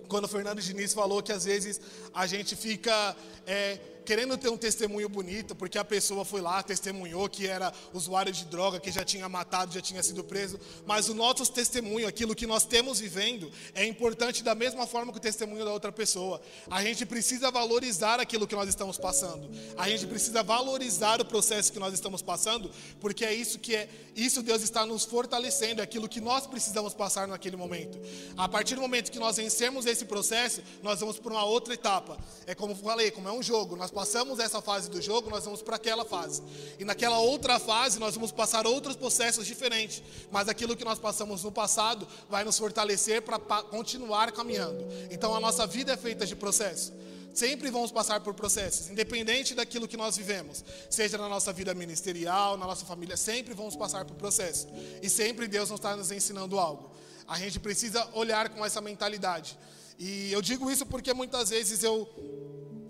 quando 0.08 0.25
o 0.25 0.28
Fernando 0.28 0.60
Diniz 0.60 0.91
falou 0.91 1.21
que 1.21 1.32
às 1.32 1.45
vezes 1.45 1.80
a 2.12 2.25
gente 2.25 2.56
fica 2.56 3.15
é, 3.45 3.78
querendo 4.09 4.35
ter 4.39 4.49
um 4.49 4.57
testemunho 4.57 5.07
bonito, 5.07 5.55
porque 5.55 5.77
a 5.77 5.85
pessoa 5.85 6.25
foi 6.25 6.41
lá, 6.41 6.63
testemunhou 6.63 7.29
que 7.29 7.45
era 7.45 7.71
usuário 7.93 8.33
de 8.33 8.43
droga, 8.43 8.79
que 8.79 8.91
já 8.91 9.05
tinha 9.05 9.29
matado, 9.29 9.71
já 9.71 9.81
tinha 9.81 10.01
sido 10.01 10.23
preso. 10.23 10.59
Mas 10.83 11.09
o 11.09 11.13
nosso 11.13 11.45
testemunho, 11.51 12.07
aquilo 12.07 12.33
que 12.33 12.47
nós 12.47 12.65
temos 12.65 12.99
vivendo, 12.99 13.51
é 13.75 13.85
importante 13.85 14.41
da 14.41 14.55
mesma 14.55 14.87
forma 14.87 15.11
que 15.11 15.19
o 15.19 15.21
testemunho 15.21 15.63
da 15.63 15.71
outra 15.71 15.91
pessoa. 15.91 16.41
A 16.71 16.81
gente 16.81 17.05
precisa 17.05 17.51
valorizar 17.51 18.19
aquilo 18.19 18.47
que 18.47 18.55
nós 18.55 18.67
estamos 18.67 18.97
passando. 18.97 19.47
A 19.77 19.87
gente 19.87 20.07
precisa 20.07 20.41
valorizar 20.41 21.21
o 21.21 21.25
processo 21.25 21.71
que 21.71 21.77
nós 21.77 21.93
estamos 21.93 22.23
passando, 22.23 22.71
porque 22.99 23.23
é 23.23 23.31
isso 23.31 23.59
que 23.59 23.75
é, 23.75 23.87
isso 24.15 24.41
Deus 24.41 24.63
está 24.63 24.87
nos 24.87 25.05
fortalecendo, 25.05 25.81
é 25.81 25.83
aquilo 25.83 26.09
que 26.09 26.19
nós 26.19 26.47
precisamos 26.47 26.95
passar 26.95 27.27
naquele 27.27 27.55
momento. 27.55 27.99
A 28.35 28.49
partir 28.49 28.73
do 28.73 28.81
momento 28.81 29.11
que 29.11 29.19
nós 29.19 29.37
vencermos 29.37 29.85
esse 29.85 30.05
processo, 30.05 30.63
nós 30.81 30.99
vamos 30.99 31.19
para 31.19 31.31
uma 31.31 31.45
outra 31.45 31.75
etapa. 31.75 32.17
É 32.47 32.55
como 32.55 32.73
falei, 32.73 33.11
como 33.11 33.29
é 33.29 33.31
um 33.31 33.43
jogo, 33.43 33.75
nós 33.75 33.91
passamos 33.99 34.39
essa 34.39 34.62
fase 34.62 34.89
do 34.89 35.01
jogo, 35.01 35.29
nós 35.29 35.43
vamos 35.43 35.62
para 35.62 35.75
aquela 35.75 36.05
fase. 36.05 36.41
E 36.79 36.85
naquela 36.85 37.19
outra 37.19 37.59
fase, 37.59 37.99
nós 37.99 38.15
vamos 38.15 38.31
passar 38.31 38.65
outros 38.65 38.95
processos 38.95 39.45
diferentes. 39.45 40.01
Mas 40.31 40.47
aquilo 40.47 40.73
que 40.73 40.85
nós 40.85 40.97
passamos 40.97 41.43
no 41.43 41.51
passado 41.51 42.07
vai 42.29 42.45
nos 42.45 42.57
fortalecer 42.57 43.21
para 43.21 43.38
continuar 43.63 44.31
caminhando. 44.31 44.88
Então 45.12 45.35
a 45.35 45.39
nossa 45.41 45.67
vida 45.67 45.91
é 45.91 45.97
feita 45.97 46.25
de 46.25 46.33
processo. 46.33 46.93
Sempre 47.33 47.69
vamos 47.69 47.91
passar 47.91 48.21
por 48.21 48.33
processos, 48.33 48.89
independente 48.89 49.53
daquilo 49.53 49.85
que 49.85 49.97
nós 49.97 50.15
vivemos, 50.15 50.63
seja 50.89 51.17
na 51.17 51.27
nossa 51.27 51.51
vida 51.51 51.73
ministerial, 51.73 52.55
na 52.55 52.65
nossa 52.65 52.85
família, 52.85 53.17
sempre 53.17 53.53
vamos 53.53 53.75
passar 53.75 54.05
por 54.05 54.15
processo. 54.15 54.65
E 55.01 55.09
sempre 55.09 55.45
Deus 55.45 55.69
nos 55.69 55.77
está 55.77 55.93
nos 55.93 56.09
ensinando 56.09 56.57
algo. 56.57 56.89
A 57.27 57.38
gente 57.38 57.59
precisa 57.59 58.07
olhar 58.13 58.47
com 58.47 58.65
essa 58.65 58.79
mentalidade. 58.79 59.59
E 59.97 60.31
eu 60.31 60.41
digo 60.41 60.71
isso 60.71 60.85
porque 60.85 61.13
muitas 61.13 61.49
vezes 61.49 61.83
eu 61.83 62.07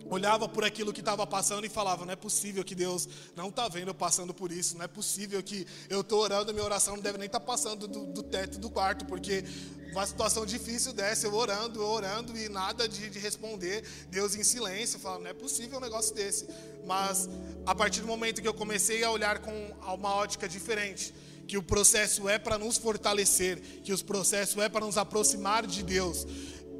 olhava 0.09 0.49
por 0.49 0.63
aquilo 0.63 0.91
que 0.91 0.99
estava 0.99 1.25
passando 1.25 1.65
e 1.65 1.69
falava: 1.69 2.05
não 2.05 2.13
é 2.13 2.15
possível 2.15 2.63
que 2.63 2.75
Deus 2.75 3.07
não 3.35 3.49
está 3.49 3.67
vendo 3.67 3.89
eu 3.89 3.93
passando 3.93 4.33
por 4.33 4.51
isso, 4.51 4.77
não 4.77 4.85
é 4.85 4.87
possível 4.87 5.41
que 5.43 5.65
eu 5.89 6.01
estou 6.01 6.21
orando, 6.21 6.53
minha 6.53 6.65
oração 6.65 6.95
não 6.95 7.03
deve 7.03 7.17
nem 7.17 7.27
estar 7.27 7.39
tá 7.39 7.45
passando 7.45 7.87
do, 7.87 8.05
do, 8.07 8.23
teto 8.23 8.59
do 8.59 8.69
quarto, 8.69 9.05
porque 9.05 9.43
uma 9.91 10.05
situação 10.05 10.45
difícil 10.45 10.93
dessa, 10.93 11.27
eu 11.27 11.33
orando, 11.33 11.81
eu 11.81 11.87
orando 11.87 12.37
e 12.37 12.49
nada 12.49 12.87
de, 12.87 13.09
de 13.09 13.19
responder, 13.19 13.83
Deus 14.09 14.35
em 14.35 14.43
silêncio, 14.43 14.99
falando: 14.99 15.23
não 15.23 15.29
é 15.29 15.33
possível 15.33 15.77
um 15.77 15.81
negócio 15.81 16.13
desse. 16.15 16.47
Mas 16.85 17.29
a 17.65 17.75
partir 17.75 18.01
do 18.01 18.07
momento 18.07 18.41
que 18.41 18.47
eu 18.47 18.53
comecei 18.53 19.03
a 19.03 19.11
olhar 19.11 19.39
com 19.39 19.75
uma 19.81 20.15
ótica 20.15 20.47
diferente, 20.47 21.13
que 21.47 21.57
o 21.57 21.63
processo 21.63 22.29
é 22.29 22.37
para 22.37 22.59
nos 22.59 22.77
fortalecer, 22.77 23.59
que 23.83 23.91
o 23.91 24.03
processo 24.03 24.61
é 24.61 24.69
para 24.69 24.85
nos 24.85 24.97
aproximar 24.97 25.65
de 25.65 25.81
Deus 25.81 26.27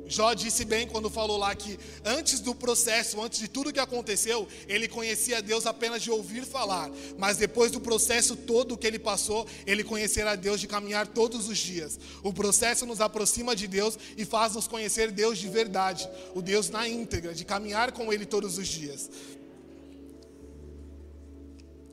Jó 0.10 0.34
disse 0.34 0.65
bem 0.65 0.88
quando 0.88 1.10
falou 1.10 1.38
lá 1.38 1.54
que 1.56 1.80
antes 2.04 2.39
do 2.39 2.56
processo, 2.56 3.22
antes 3.22 3.39
de 3.39 3.48
tudo 3.48 3.72
que 3.72 3.80
aconteceu, 3.80 4.48
ele 4.67 4.88
conhecia 4.88 5.41
Deus 5.41 5.67
apenas 5.67 6.02
de 6.02 6.10
ouvir 6.10 6.43
falar, 6.43 6.89
mas 7.17 7.38
depois 7.38 7.72
do 7.72 7.80
processo 7.80 8.36
todo 8.36 8.76
que 8.76 8.88
ele 8.88 8.98
passou, 8.98 9.48
ele 9.67 9.84
conhecerá 9.84 10.36
Deus 10.36 10.60
de 10.60 10.67
caminhar 10.67 11.06
todos 11.06 11.48
os 11.48 11.60
dias. 11.60 12.00
O 12.24 12.34
processo 12.34 12.88
nos 12.88 13.00
aproxima 13.00 13.56
de 13.56 13.67
Deus 13.67 13.98
e 14.17 14.26
faz 14.26 14.56
nos 14.56 14.67
conhecer 14.67 15.12
Deus 15.12 15.38
de 15.38 15.48
verdade, 15.48 16.10
o 16.34 16.41
Deus 16.41 16.69
na 16.69 16.88
íntegra, 16.88 17.34
de 17.34 17.45
caminhar 17.45 17.91
com 17.91 18.12
Ele 18.12 18.26
todos 18.26 18.58
os 18.58 18.67
dias. 18.67 19.10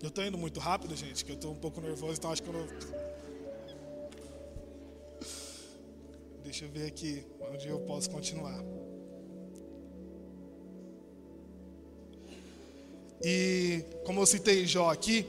Eu 0.02 0.09
estou 0.09 0.24
indo 0.24 0.38
muito 0.38 0.61
rápido, 0.61 0.94
gente, 0.96 1.24
que 1.24 1.33
eu 1.33 1.37
estou 1.37 1.52
um 1.52 1.57
pouco 1.57 1.81
nervoso, 1.81 2.14
então 2.14 2.33
acho 2.33 2.42
que 2.42 2.48
eu 2.48 2.55
não. 2.55 3.15
Deixa 6.46 6.64
eu 6.64 6.68
ver 6.68 6.87
aqui 6.87 7.24
onde 7.52 7.66
eu 7.66 7.80
posso 7.80 8.09
continuar. 8.09 8.62
E 13.20 13.82
como 14.04 14.20
eu 14.20 14.26
citei 14.26 14.64
Jó 14.64 14.88
aqui, 14.92 15.26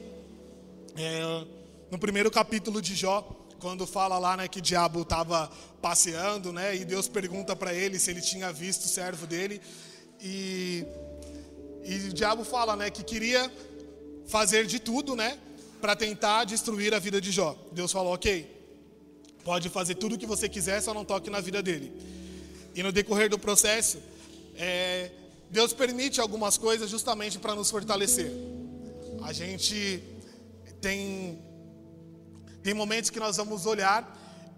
é, 0.96 1.44
no 1.90 1.98
primeiro 1.98 2.30
capítulo 2.30 2.80
de 2.80 2.94
Jó, 2.94 3.28
quando 3.60 3.88
fala 3.88 4.20
lá 4.20 4.38
né, 4.38 4.48
que 4.48 4.60
o 4.60 4.62
diabo 4.62 5.02
estava 5.02 5.52
passeando, 5.82 6.54
né, 6.54 6.76
e 6.76 6.86
Deus 6.86 7.08
pergunta 7.08 7.56
para 7.56 7.74
ele 7.74 7.98
se 7.98 8.12
ele 8.12 8.22
tinha 8.22 8.54
visto 8.54 8.86
o 8.86 8.88
servo 8.88 9.26
dele, 9.26 9.60
e, 10.22 10.86
e 11.84 11.96
o 12.10 12.14
diabo 12.14 12.44
fala 12.44 12.76
né, 12.76 12.92
que 12.92 13.04
queria 13.04 13.52
fazer 14.28 14.68
de 14.68 14.78
tudo 14.78 15.16
né, 15.16 15.40
para 15.82 15.96
tentar 15.96 16.44
destruir 16.44 16.94
a 16.94 17.00
vida 17.00 17.20
de 17.20 17.32
Jó. 17.32 17.58
Deus 17.72 17.92
falou: 17.92 18.14
ok, 18.14 18.57
Pode 19.48 19.70
fazer 19.70 19.96
tudo 19.96 20.16
o 20.16 20.18
que 20.18 20.26
você 20.26 20.50
quiser, 20.50 20.82
só 20.82 20.94
não 20.94 21.06
toque 21.06 21.30
na 21.30 21.40
vida 21.40 21.64
dele. 21.64 21.90
E 22.76 22.84
no 22.84 22.92
decorrer 22.92 23.30
do 23.30 23.40
processo, 23.40 23.98
é, 24.58 25.10
Deus 25.50 25.72
permite 25.72 26.20
algumas 26.20 26.58
coisas 26.58 26.90
justamente 26.90 27.40
para 27.40 27.56
nos 27.56 27.72
fortalecer. 27.72 28.30
A 29.22 29.32
gente 29.32 30.04
tem, 30.82 31.40
tem 32.62 32.74
momentos 32.74 33.10
que 33.10 33.22
nós 33.22 33.38
vamos 33.38 33.66
olhar 33.66 34.02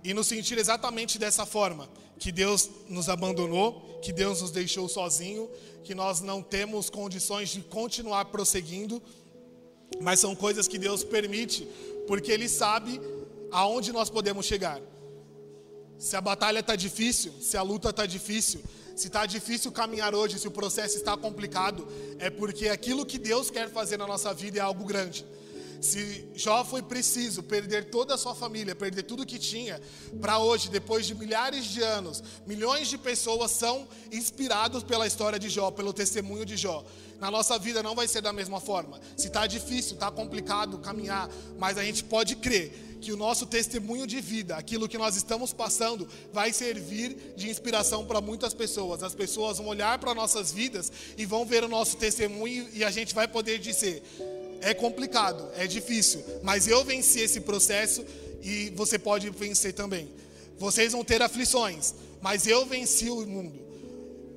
e 0.04 0.12
nos 0.12 0.26
sentir 0.26 0.58
exatamente 0.58 1.20
dessa 1.20 1.46
forma: 1.46 1.88
que 2.18 2.32
Deus 2.32 2.68
nos 2.90 3.10
abandonou, 3.10 4.00
que 4.02 4.12
Deus 4.12 4.42
nos 4.42 4.50
deixou 4.50 4.90
sozinho, 4.90 5.48
que 5.84 5.94
nós 5.94 6.20
não 6.20 6.42
temos 6.42 6.90
condições 6.90 7.50
de 7.50 7.62
continuar 7.62 8.26
prosseguindo, 8.26 9.00
mas 10.02 10.20
são 10.20 10.36
coisas 10.36 10.68
que 10.68 10.80
Deus 10.80 11.04
permite, 11.04 11.68
porque 12.08 12.32
Ele 12.32 12.50
sabe 12.50 13.00
aonde 13.52 13.92
nós 13.92 14.10
podemos 14.10 14.46
chegar. 14.46 14.82
Se 15.98 16.16
a 16.16 16.22
batalha 16.22 16.60
está 16.60 16.76
difícil, 16.76 17.34
se 17.42 17.58
a 17.58 17.62
luta 17.62 17.90
está 17.90 18.06
difícil, 18.06 18.62
se 18.96 19.08
está 19.08 19.26
difícil 19.26 19.72
caminhar 19.72 20.14
hoje, 20.16 20.40
se 20.40 20.48
o 20.48 20.52
processo 20.52 20.98
está 20.98 21.16
complicado, 21.16 21.88
é 22.20 22.30
porque 22.30 22.70
aquilo 22.70 23.06
que 23.06 23.18
Deus 23.18 23.50
quer 23.50 23.70
fazer 23.70 23.98
na 23.98 24.08
nossa 24.08 24.34
vida 24.34 24.60
é 24.60 24.62
algo 24.62 24.84
grande. 24.86 25.26
Se 25.82 26.28
Jó 26.36 26.66
foi 26.66 26.82
preciso 26.82 27.42
perder 27.42 27.90
toda 27.90 28.16
a 28.16 28.18
sua 28.18 28.36
família, 28.36 28.76
perder 28.76 29.04
tudo 29.04 29.26
que 29.26 29.40
tinha, 29.40 29.82
para 30.20 30.38
hoje, 30.38 30.70
depois 30.70 31.06
de 31.06 31.16
milhares 31.16 31.66
de 31.66 31.82
anos, 31.82 32.22
milhões 32.46 32.90
de 32.90 32.98
pessoas 32.98 33.52
são 33.52 33.88
inspirados 34.12 34.84
pela 34.84 35.08
história 35.08 35.40
de 35.40 35.48
Jó, 35.50 35.72
pelo 35.72 35.94
testemunho 35.94 36.46
de 36.46 36.58
Jó. 36.58 36.84
Na 37.20 37.32
nossa 37.32 37.58
vida 37.58 37.82
não 37.82 37.96
vai 37.96 38.08
ser 38.08 38.22
da 38.22 38.34
mesma 38.34 38.60
forma. 38.60 39.00
Se 39.16 39.28
está 39.28 39.48
difícil, 39.48 39.94
está 39.94 40.12
complicado 40.12 40.78
caminhar, 40.80 41.30
mas 41.58 41.78
a 41.78 41.84
gente 41.84 42.04
pode 42.04 42.36
crer 42.36 42.89
que 43.00 43.12
o 43.12 43.18
nosso 43.18 43.46
testemunho 43.46 44.06
de 44.06 44.20
vida, 44.22 44.56
aquilo 44.56 44.88
que 44.88 44.98
nós 44.98 45.16
estamos 45.16 45.54
passando, 45.54 46.08
vai 46.34 46.52
servir 46.52 47.34
de 47.36 47.50
inspiração 47.50 48.06
para 48.06 48.22
muitas 48.22 48.54
pessoas. 48.54 49.04
As 49.04 49.16
pessoas 49.16 49.58
vão 49.58 49.68
olhar 49.68 49.98
para 50.00 50.14
nossas 50.14 50.52
vidas 50.52 50.92
e 51.18 51.26
vão 51.26 51.46
ver 51.46 51.64
o 51.64 51.68
nosso 51.68 51.98
testemunho 51.98 52.68
e 52.74 52.84
a 52.84 52.92
gente 52.92 53.16
vai 53.16 53.28
poder 53.28 53.60
dizer: 53.60 54.04
é 54.62 54.74
complicado, 54.74 55.50
é 55.56 55.66
difícil, 55.68 56.24
mas 56.44 56.68
eu 56.68 56.84
venci 56.84 57.20
esse 57.20 57.42
processo 57.42 58.04
e 58.42 58.72
você 58.76 59.00
pode 59.00 59.30
vencer 59.30 59.74
também. 59.74 60.10
Vocês 60.58 60.92
vão 60.92 61.04
ter 61.04 61.22
aflições, 61.22 61.94
mas 62.22 62.46
eu 62.46 62.66
venci 62.66 63.10
o 63.10 63.26
mundo. 63.26 63.69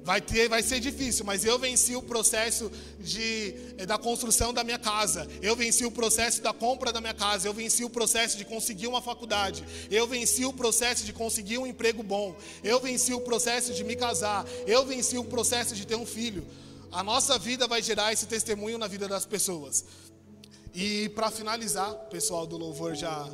Vai, 0.05 0.21
ter, 0.21 0.49
vai 0.49 0.63
ser 0.63 0.81
difícil, 0.81 1.25
mas 1.25 1.45
eu 1.45 1.59
venci 1.59 1.95
o 1.95 2.03
processo 2.03 2.71
de, 2.99 3.55
eh, 3.79 3.87
da 3.87 3.97
construção 3.97 4.53
da 4.53 4.65
minha 4.65 4.79
casa. 4.79 5.29
Eu 5.41 5.55
venci 5.55 5.85
o 5.85 5.93
processo 5.93 6.43
da 6.43 6.53
compra 6.53 6.93
da 6.93 7.01
minha 7.01 7.15
casa. 7.15 7.47
Eu 7.47 7.55
venci 7.55 7.85
o 7.85 7.91
processo 7.91 8.37
de 8.37 8.45
conseguir 8.45 8.89
uma 8.89 9.01
faculdade. 9.01 9.65
Eu 9.89 10.09
venci 10.09 10.45
o 10.45 10.53
processo 10.53 11.05
de 11.05 11.13
conseguir 11.13 11.59
um 11.59 11.67
emprego 11.67 12.03
bom. 12.03 12.37
Eu 12.65 12.81
venci 12.81 13.15
o 13.15 13.21
processo 13.21 13.73
de 13.73 13.85
me 13.85 13.95
casar. 13.95 14.45
Eu 14.67 14.85
venci 14.85 15.17
o 15.17 15.25
processo 15.25 15.75
de 15.75 15.87
ter 15.87 15.95
um 15.95 16.07
filho. 16.07 16.45
A 16.91 17.05
nossa 17.05 17.39
vida 17.39 17.69
vai 17.69 17.81
gerar 17.81 18.13
esse 18.13 18.27
testemunho 18.27 18.79
na 18.79 18.89
vida 18.89 19.07
das 19.07 19.25
pessoas. 19.25 19.85
E 20.75 21.11
para 21.11 21.31
finalizar, 21.31 21.93
o 21.93 22.09
pessoal 22.09 22.45
do 22.45 22.57
louvor 22.57 22.97
já 22.97 23.25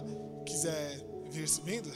quiser 0.44 1.00
vir 1.30 1.48
subindo. 1.48 1.90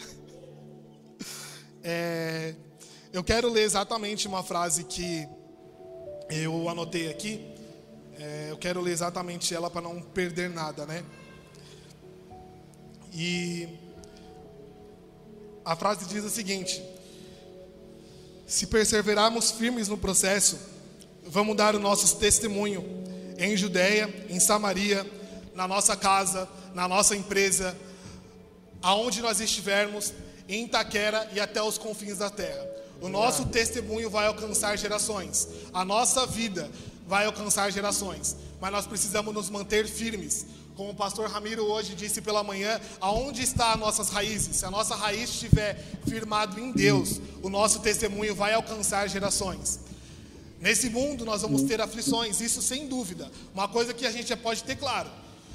É, 1.82 2.54
eu 3.12 3.22
quero 3.22 3.50
ler 3.50 3.62
exatamente 3.62 4.26
uma 4.26 4.42
frase 4.42 4.84
que 4.84 5.28
eu 6.30 6.68
anotei 6.68 7.10
aqui. 7.10 7.46
É, 8.18 8.48
eu 8.50 8.56
quero 8.56 8.80
ler 8.80 8.92
exatamente 8.92 9.54
ela 9.54 9.70
para 9.70 9.82
não 9.82 10.00
perder 10.00 10.48
nada, 10.48 10.86
né? 10.86 11.04
E 13.12 13.68
a 15.62 15.76
frase 15.76 16.06
diz 16.06 16.24
o 16.24 16.30
seguinte: 16.30 16.82
Se 18.46 18.66
perseverarmos 18.66 19.50
firmes 19.50 19.88
no 19.88 19.98
processo, 19.98 20.58
vamos 21.22 21.54
dar 21.54 21.76
o 21.76 21.78
nosso 21.78 22.16
testemunho 22.16 22.82
em 23.36 23.54
Judéia, 23.58 24.08
em 24.30 24.40
Samaria, 24.40 25.06
na 25.54 25.68
nossa 25.68 25.94
casa, 25.94 26.48
na 26.74 26.88
nossa 26.88 27.14
empresa, 27.14 27.76
aonde 28.80 29.20
nós 29.20 29.38
estivermos, 29.38 30.14
em 30.48 30.64
Itaquera 30.64 31.30
e 31.34 31.40
até 31.40 31.62
os 31.62 31.76
confins 31.76 32.16
da 32.18 32.30
terra. 32.30 32.81
O 33.02 33.08
nosso 33.08 33.46
testemunho 33.46 34.08
vai 34.08 34.28
alcançar 34.28 34.78
gerações. 34.78 35.48
A 35.74 35.84
nossa 35.84 36.24
vida 36.24 36.70
vai 37.04 37.26
alcançar 37.26 37.68
gerações. 37.72 38.36
Mas 38.60 38.70
nós 38.70 38.86
precisamos 38.86 39.34
nos 39.34 39.50
manter 39.50 39.88
firmes. 39.88 40.46
Como 40.76 40.90
o 40.90 40.94
pastor 40.94 41.28
Ramiro 41.28 41.64
hoje 41.64 41.96
disse 41.96 42.22
pela 42.22 42.44
manhã, 42.44 42.80
aonde 43.00 43.42
está 43.42 43.72
as 43.72 43.80
nossas 43.80 44.08
raízes? 44.08 44.56
Se 44.56 44.64
a 44.64 44.70
nossa 44.70 44.94
raiz 44.94 45.30
estiver 45.30 45.84
firmado 46.06 46.60
em 46.60 46.70
Deus, 46.70 47.20
o 47.42 47.50
nosso 47.50 47.80
testemunho 47.80 48.36
vai 48.36 48.54
alcançar 48.54 49.08
gerações. 49.08 49.80
Nesse 50.60 50.88
mundo 50.88 51.24
nós 51.24 51.42
vamos 51.42 51.62
ter 51.62 51.80
aflições, 51.80 52.40
isso 52.40 52.62
sem 52.62 52.86
dúvida. 52.86 53.28
Uma 53.52 53.66
coisa 53.66 53.92
que 53.92 54.06
a 54.06 54.12
gente 54.12 54.34
pode 54.36 54.62
ter 54.62 54.76
claro. 54.76 55.10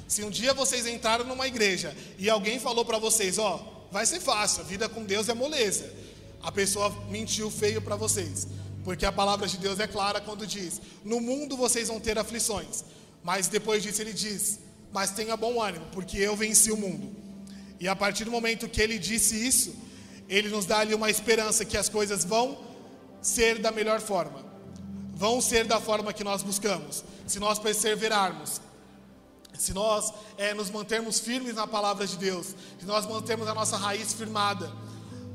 Se 0.06 0.22
um 0.22 0.28
dia 0.28 0.52
vocês 0.52 0.86
entraram 0.86 1.24
numa 1.24 1.48
igreja 1.48 1.96
e 2.18 2.28
alguém 2.28 2.60
falou 2.60 2.84
para 2.84 2.98
vocês, 2.98 3.38
ó, 3.38 3.86
vai 3.90 4.04
ser 4.04 4.20
fácil, 4.20 4.60
a 4.60 4.64
vida 4.64 4.86
com 4.86 5.02
Deus 5.02 5.30
é 5.30 5.34
moleza 5.34 6.07
a 6.42 6.52
pessoa 6.52 6.90
mentiu 7.10 7.50
feio 7.50 7.82
para 7.82 7.96
vocês. 7.96 8.46
Porque 8.84 9.04
a 9.04 9.12
palavra 9.12 9.46
de 9.46 9.58
Deus 9.58 9.78
é 9.80 9.86
clara 9.86 10.20
quando 10.20 10.46
diz: 10.46 10.80
No 11.04 11.20
mundo 11.20 11.56
vocês 11.56 11.88
vão 11.88 12.00
ter 12.00 12.18
aflições. 12.18 12.84
Mas 13.22 13.48
depois 13.48 13.82
disso 13.82 14.00
ele 14.00 14.12
diz: 14.12 14.60
Mas 14.92 15.10
tenha 15.10 15.36
bom 15.36 15.60
ânimo, 15.60 15.86
porque 15.92 16.16
eu 16.16 16.36
venci 16.36 16.70
o 16.70 16.76
mundo. 16.76 17.14
E 17.80 17.86
a 17.86 17.94
partir 17.94 18.24
do 18.24 18.30
momento 18.30 18.68
que 18.68 18.80
ele 18.80 18.98
disse 18.98 19.34
isso, 19.46 19.74
ele 20.28 20.48
nos 20.48 20.64
dá 20.64 20.78
ali 20.78 20.94
uma 20.94 21.10
esperança 21.10 21.64
que 21.64 21.76
as 21.76 21.88
coisas 21.88 22.24
vão 22.24 22.58
ser 23.20 23.58
da 23.58 23.70
melhor 23.70 24.00
forma. 24.00 24.44
Vão 25.14 25.40
ser 25.40 25.64
da 25.64 25.80
forma 25.80 26.12
que 26.12 26.24
nós 26.24 26.42
buscamos. 26.42 27.04
Se 27.26 27.38
nós 27.38 27.58
perseverarmos, 27.58 28.60
se 29.58 29.74
nós 29.74 30.12
é, 30.36 30.54
nos 30.54 30.70
mantermos 30.70 31.18
firmes 31.18 31.56
na 31.56 31.66
palavra 31.66 32.06
de 32.06 32.16
Deus, 32.16 32.54
se 32.78 32.86
nós 32.86 33.04
mantermos 33.04 33.48
a 33.48 33.54
nossa 33.54 33.76
raiz 33.76 34.12
firmada 34.12 34.72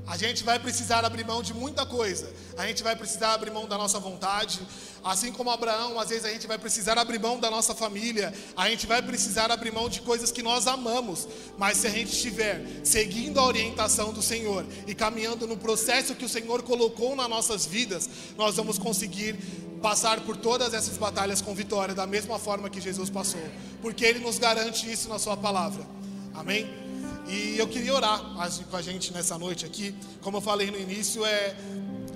a 0.05 0.17
gente 0.17 0.43
vai 0.43 0.59
precisar 0.59 1.05
abrir 1.05 1.25
mão 1.25 1.41
de 1.41 1.53
muita 1.53 1.85
coisa. 1.85 2.29
A 2.57 2.67
gente 2.67 2.83
vai 2.83 2.95
precisar 2.95 3.33
abrir 3.33 3.51
mão 3.51 3.65
da 3.65 3.77
nossa 3.77 3.99
vontade. 3.99 4.59
Assim 5.03 5.31
como 5.31 5.49
Abraão, 5.49 5.97
às 5.97 6.09
vezes 6.09 6.25
a 6.25 6.29
gente 6.29 6.45
vai 6.45 6.57
precisar 6.57 6.97
abrir 6.97 7.19
mão 7.19 7.39
da 7.39 7.49
nossa 7.49 7.73
família. 7.73 8.33
A 8.55 8.69
gente 8.69 8.85
vai 8.85 9.01
precisar 9.01 9.49
abrir 9.49 9.71
mão 9.71 9.87
de 9.87 10.01
coisas 10.01 10.29
que 10.29 10.43
nós 10.43 10.67
amamos. 10.67 11.27
Mas 11.57 11.77
se 11.77 11.87
a 11.87 11.89
gente 11.89 12.11
estiver 12.11 12.61
seguindo 12.83 13.39
a 13.39 13.45
orientação 13.45 14.11
do 14.11 14.21
Senhor 14.21 14.65
e 14.85 14.93
caminhando 14.93 15.47
no 15.47 15.55
processo 15.55 16.15
que 16.15 16.25
o 16.25 16.29
Senhor 16.29 16.63
colocou 16.63 17.15
nas 17.15 17.29
nossas 17.29 17.65
vidas, 17.65 18.09
nós 18.37 18.57
vamos 18.57 18.77
conseguir 18.77 19.37
passar 19.81 20.19
por 20.21 20.35
todas 20.35 20.73
essas 20.73 20.97
batalhas 20.97 21.41
com 21.41 21.55
vitória, 21.55 21.95
da 21.95 22.05
mesma 22.05 22.37
forma 22.37 22.69
que 22.69 22.81
Jesus 22.81 23.09
passou. 23.09 23.43
Porque 23.81 24.03
Ele 24.03 24.19
nos 24.19 24.37
garante 24.37 24.91
isso 24.91 25.07
na 25.07 25.17
Sua 25.17 25.37
palavra. 25.37 25.85
Amém? 26.33 26.82
E 27.27 27.57
eu 27.57 27.67
queria 27.67 27.93
orar 27.93 28.21
com 28.69 28.75
a 28.77 28.81
gente 28.81 29.13
nessa 29.13 29.37
noite 29.37 29.65
aqui. 29.65 29.95
Como 30.21 30.37
eu 30.37 30.41
falei 30.41 30.69
no 30.69 30.77
início, 30.77 31.25
é 31.25 31.55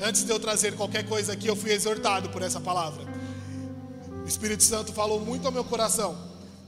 antes 0.02 0.24
de 0.24 0.32
eu 0.32 0.40
trazer 0.40 0.76
qualquer 0.76 1.08
coisa 1.08 1.34
aqui, 1.34 1.48
eu 1.48 1.56
fui 1.56 1.72
exortado 1.72 2.30
por 2.30 2.42
essa 2.42 2.60
palavra. 2.60 3.04
O 4.24 4.28
Espírito 4.28 4.64
Santo 4.64 4.92
falou 4.92 5.20
muito 5.20 5.46
ao 5.46 5.52
meu 5.52 5.64
coração, 5.64 6.18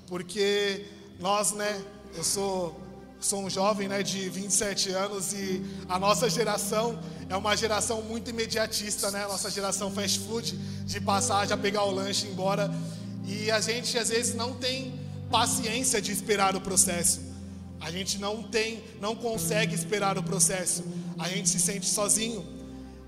porque 0.07 0.85
nós, 1.19 1.51
né, 1.51 1.83
eu 2.15 2.23
sou 2.23 2.89
sou 3.19 3.43
um 3.43 3.49
jovem 3.49 3.89
né, 3.89 4.01
de 4.01 4.29
27 4.29 4.91
anos 4.91 5.33
e 5.33 5.61
a 5.89 5.99
nossa 5.99 6.29
geração 6.29 6.97
é 7.27 7.35
uma 7.35 7.55
geração 7.55 8.01
muito 8.01 8.29
imediatista, 8.29 9.11
né? 9.11 9.27
Nossa 9.27 9.51
geração 9.51 9.91
fast 9.91 10.19
food, 10.19 10.55
de 10.85 11.01
passar, 11.01 11.45
já 11.45 11.57
pegar 11.57 11.83
o 11.83 11.91
lanche 11.91 12.25
e 12.25 12.29
ir 12.29 12.31
embora. 12.31 12.73
E 13.27 13.51
a 13.51 13.59
gente 13.59 13.97
às 13.97 14.07
vezes 14.07 14.33
não 14.35 14.53
tem 14.53 14.97
paciência 15.29 16.01
de 16.01 16.13
esperar 16.13 16.55
o 16.55 16.61
processo. 16.61 17.28
A 17.81 17.91
gente 17.91 18.17
não 18.17 18.43
tem, 18.43 18.83
não 18.99 19.15
consegue 19.15 19.73
esperar 19.73 20.17
o 20.17 20.23
processo. 20.23 20.83
A 21.17 21.27
gente 21.29 21.49
se 21.49 21.59
sente 21.59 21.85
sozinho. 21.85 22.45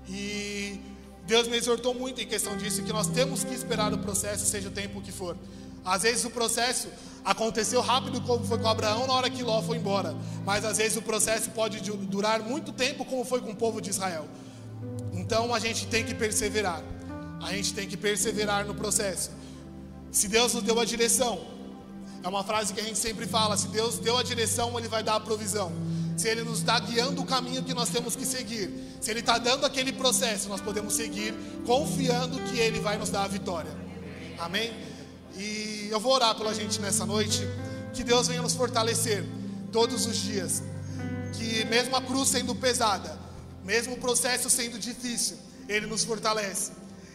E 0.08 0.80
Deus 1.26 1.46
me 1.46 1.56
exortou 1.56 1.94
muito 1.94 2.20
em 2.20 2.26
questão 2.26 2.56
disso, 2.56 2.82
que 2.82 2.92
nós 2.92 3.06
temos 3.06 3.44
que 3.44 3.54
esperar 3.54 3.92
o 3.92 3.98
processo, 3.98 4.44
seja 4.44 4.68
o 4.68 4.72
tempo 4.72 5.00
que 5.00 5.12
for. 5.12 5.36
Às 5.84 6.02
vezes 6.02 6.24
o 6.24 6.30
processo 6.30 6.88
aconteceu 7.24 7.80
rápido, 7.80 8.20
como 8.20 8.44
foi 8.44 8.58
com 8.58 8.68
Abraão 8.68 9.06
na 9.06 9.12
hora 9.12 9.30
que 9.30 9.42
Ló 9.42 9.62
foi 9.62 9.78
embora. 9.78 10.16
Mas 10.44 10.64
às 10.64 10.78
vezes 10.78 10.96
o 10.96 11.02
processo 11.02 11.50
pode 11.50 11.80
durar 12.06 12.40
muito 12.40 12.72
tempo, 12.72 13.04
como 13.04 13.24
foi 13.24 13.40
com 13.40 13.50
o 13.50 13.56
povo 13.56 13.80
de 13.80 13.90
Israel. 13.90 14.26
Então 15.12 15.54
a 15.54 15.58
gente 15.58 15.86
tem 15.86 16.04
que 16.04 16.14
perseverar. 16.14 16.82
A 17.42 17.52
gente 17.52 17.74
tem 17.74 17.88
que 17.88 17.96
perseverar 17.96 18.64
no 18.64 18.74
processo. 18.74 19.30
Se 20.10 20.28
Deus 20.28 20.54
nos 20.54 20.62
deu 20.62 20.78
a 20.78 20.84
direção, 20.84 21.40
é 22.22 22.28
uma 22.28 22.44
frase 22.44 22.72
que 22.72 22.80
a 22.80 22.84
gente 22.84 22.98
sempre 22.98 23.26
fala: 23.26 23.56
se 23.56 23.68
Deus 23.68 23.98
deu 23.98 24.16
a 24.16 24.22
direção, 24.22 24.78
Ele 24.78 24.88
vai 24.88 25.02
dar 25.02 25.16
a 25.16 25.20
provisão. 25.20 25.72
Se 26.16 26.28
Ele 26.28 26.42
nos 26.42 26.58
está 26.58 26.78
guiando 26.78 27.20
o 27.20 27.26
caminho 27.26 27.62
que 27.62 27.74
nós 27.74 27.88
temos 27.88 28.14
que 28.14 28.24
seguir, 28.24 28.70
se 29.00 29.10
Ele 29.10 29.20
está 29.20 29.38
dando 29.38 29.64
aquele 29.64 29.92
processo, 29.92 30.48
nós 30.48 30.60
podemos 30.60 30.94
seguir 30.94 31.34
confiando 31.66 32.40
que 32.42 32.58
Ele 32.58 32.80
vai 32.80 32.96
nos 32.96 33.10
dar 33.10 33.24
a 33.24 33.28
vitória. 33.28 33.70
Amém? 34.38 34.72
E 35.36 35.88
eu 35.90 35.98
vou 35.98 36.12
orar 36.12 36.34
pela 36.34 36.54
gente 36.54 36.80
nessa 36.80 37.06
noite, 37.06 37.40
que 37.94 38.04
Deus 38.04 38.28
venha 38.28 38.42
nos 38.42 38.54
fortalecer 38.54 39.24
todos 39.72 40.06
os 40.06 40.16
dias. 40.16 40.62
Que 41.32 41.64
mesmo 41.64 41.96
a 41.96 42.02
cruz 42.02 42.28
sendo 42.28 42.54
pesada, 42.54 43.18
mesmo 43.64 43.94
o 43.94 43.98
processo 43.98 44.50
sendo 44.50 44.78
difícil, 44.78 45.38
Ele 45.68 45.86
nos 45.86 46.04
fortalece, 46.04 46.72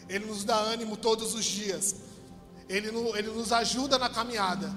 Ele 0.10 0.26
nos 0.26 0.43
dá 0.43 0.56
ânimo 0.56 0.98
todos 0.98 1.36
os 1.36 1.46
dias, 1.46 1.96
Ele, 2.69 2.89
Ele 3.15 3.30
nos 3.32 3.51
ajuda 3.51 3.97
na 3.97 4.10
caminhada, 4.10 4.71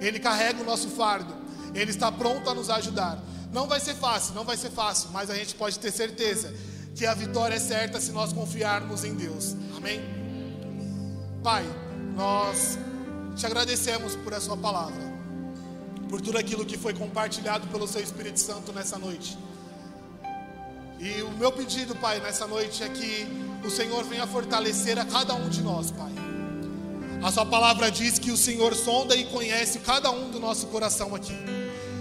Ele 0.00 0.18
carrega 0.18 0.62
o 0.62 0.64
nosso 0.64 0.88
fardo, 0.88 1.34
Ele 1.74 1.90
está 1.90 2.10
pronto 2.10 2.48
a 2.48 2.54
nos 2.54 2.70
ajudar. 2.70 3.22
Não 3.52 3.66
vai 3.66 3.80
ser 3.80 3.94
fácil, 3.94 4.34
não 4.34 4.44
vai 4.44 4.56
ser 4.56 4.70
fácil, 4.70 5.10
mas 5.12 5.30
a 5.30 5.34
gente 5.34 5.54
pode 5.54 5.78
ter 5.78 5.92
certeza 5.92 6.52
que 6.94 7.06
a 7.06 7.14
vitória 7.14 7.54
é 7.54 7.60
certa 7.60 8.00
se 8.00 8.12
nós 8.12 8.32
confiarmos 8.32 9.04
em 9.04 9.14
Deus. 9.14 9.54
Amém? 9.76 10.00
Pai 11.42 11.64
nós 12.14 12.78
te 13.36 13.44
agradecemos 13.44 14.14
por 14.16 14.32
a 14.32 14.40
Sua 14.40 14.56
palavra, 14.56 15.02
por 16.08 16.20
tudo 16.20 16.38
aquilo 16.38 16.64
que 16.64 16.78
foi 16.78 16.94
compartilhado 16.94 17.66
pelo 17.68 17.86
Seu 17.86 18.00
Espírito 18.00 18.38
Santo 18.38 18.72
nessa 18.72 18.98
noite. 18.98 19.36
E 21.00 21.22
o 21.22 21.30
meu 21.32 21.50
pedido, 21.50 21.94
Pai, 21.96 22.20
nessa 22.20 22.46
noite 22.46 22.82
é 22.82 22.88
que 22.88 23.26
o 23.66 23.70
Senhor 23.70 24.04
venha 24.04 24.26
fortalecer 24.26 24.98
a 24.98 25.04
cada 25.04 25.34
um 25.34 25.48
de 25.48 25.60
nós, 25.60 25.90
Pai. 25.90 26.23
A 27.24 27.32
Sua 27.32 27.46
palavra 27.46 27.90
diz 27.90 28.18
que 28.18 28.30
o 28.30 28.36
Senhor 28.36 28.74
sonda 28.74 29.16
e 29.16 29.24
conhece 29.24 29.78
cada 29.78 30.10
um 30.10 30.30
do 30.30 30.38
nosso 30.38 30.66
coração 30.66 31.14
aqui. 31.14 31.32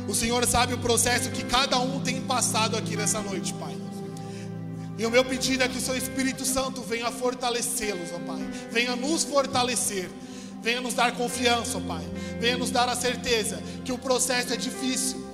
O 0.05 0.13
Senhor 0.13 0.45
sabe 0.45 0.73
o 0.73 0.77
processo 0.79 1.31
que 1.31 1.45
cada 1.45 1.79
um 1.79 2.01
tem 2.01 2.19
passado 2.19 2.75
aqui 2.75 2.97
nessa 2.97 3.21
noite, 3.21 3.53
Pai. 3.53 3.73
E 4.97 5.05
o 5.05 5.09
meu 5.09 5.23
pedido 5.23 5.63
é 5.63 5.69
que 5.69 5.77
o 5.77 5.81
seu 5.81 5.95
Espírito 5.95 6.43
Santo 6.43 6.81
venha 6.81 7.09
fortalecê-los, 7.09 8.09
ó 8.13 8.19
Pai. 8.19 8.41
Venha 8.69 8.97
nos 8.97 9.23
fortalecer. 9.23 10.09
Venha 10.61 10.81
nos 10.81 10.93
dar 10.93 11.13
confiança, 11.13 11.77
ó 11.77 11.79
Pai. 11.79 12.03
Venha 12.37 12.57
nos 12.57 12.69
dar 12.69 12.89
a 12.89 12.95
certeza 12.95 13.63
que 13.85 13.93
o 13.93 13.97
processo 13.97 14.51
é 14.51 14.57
difícil, 14.57 15.25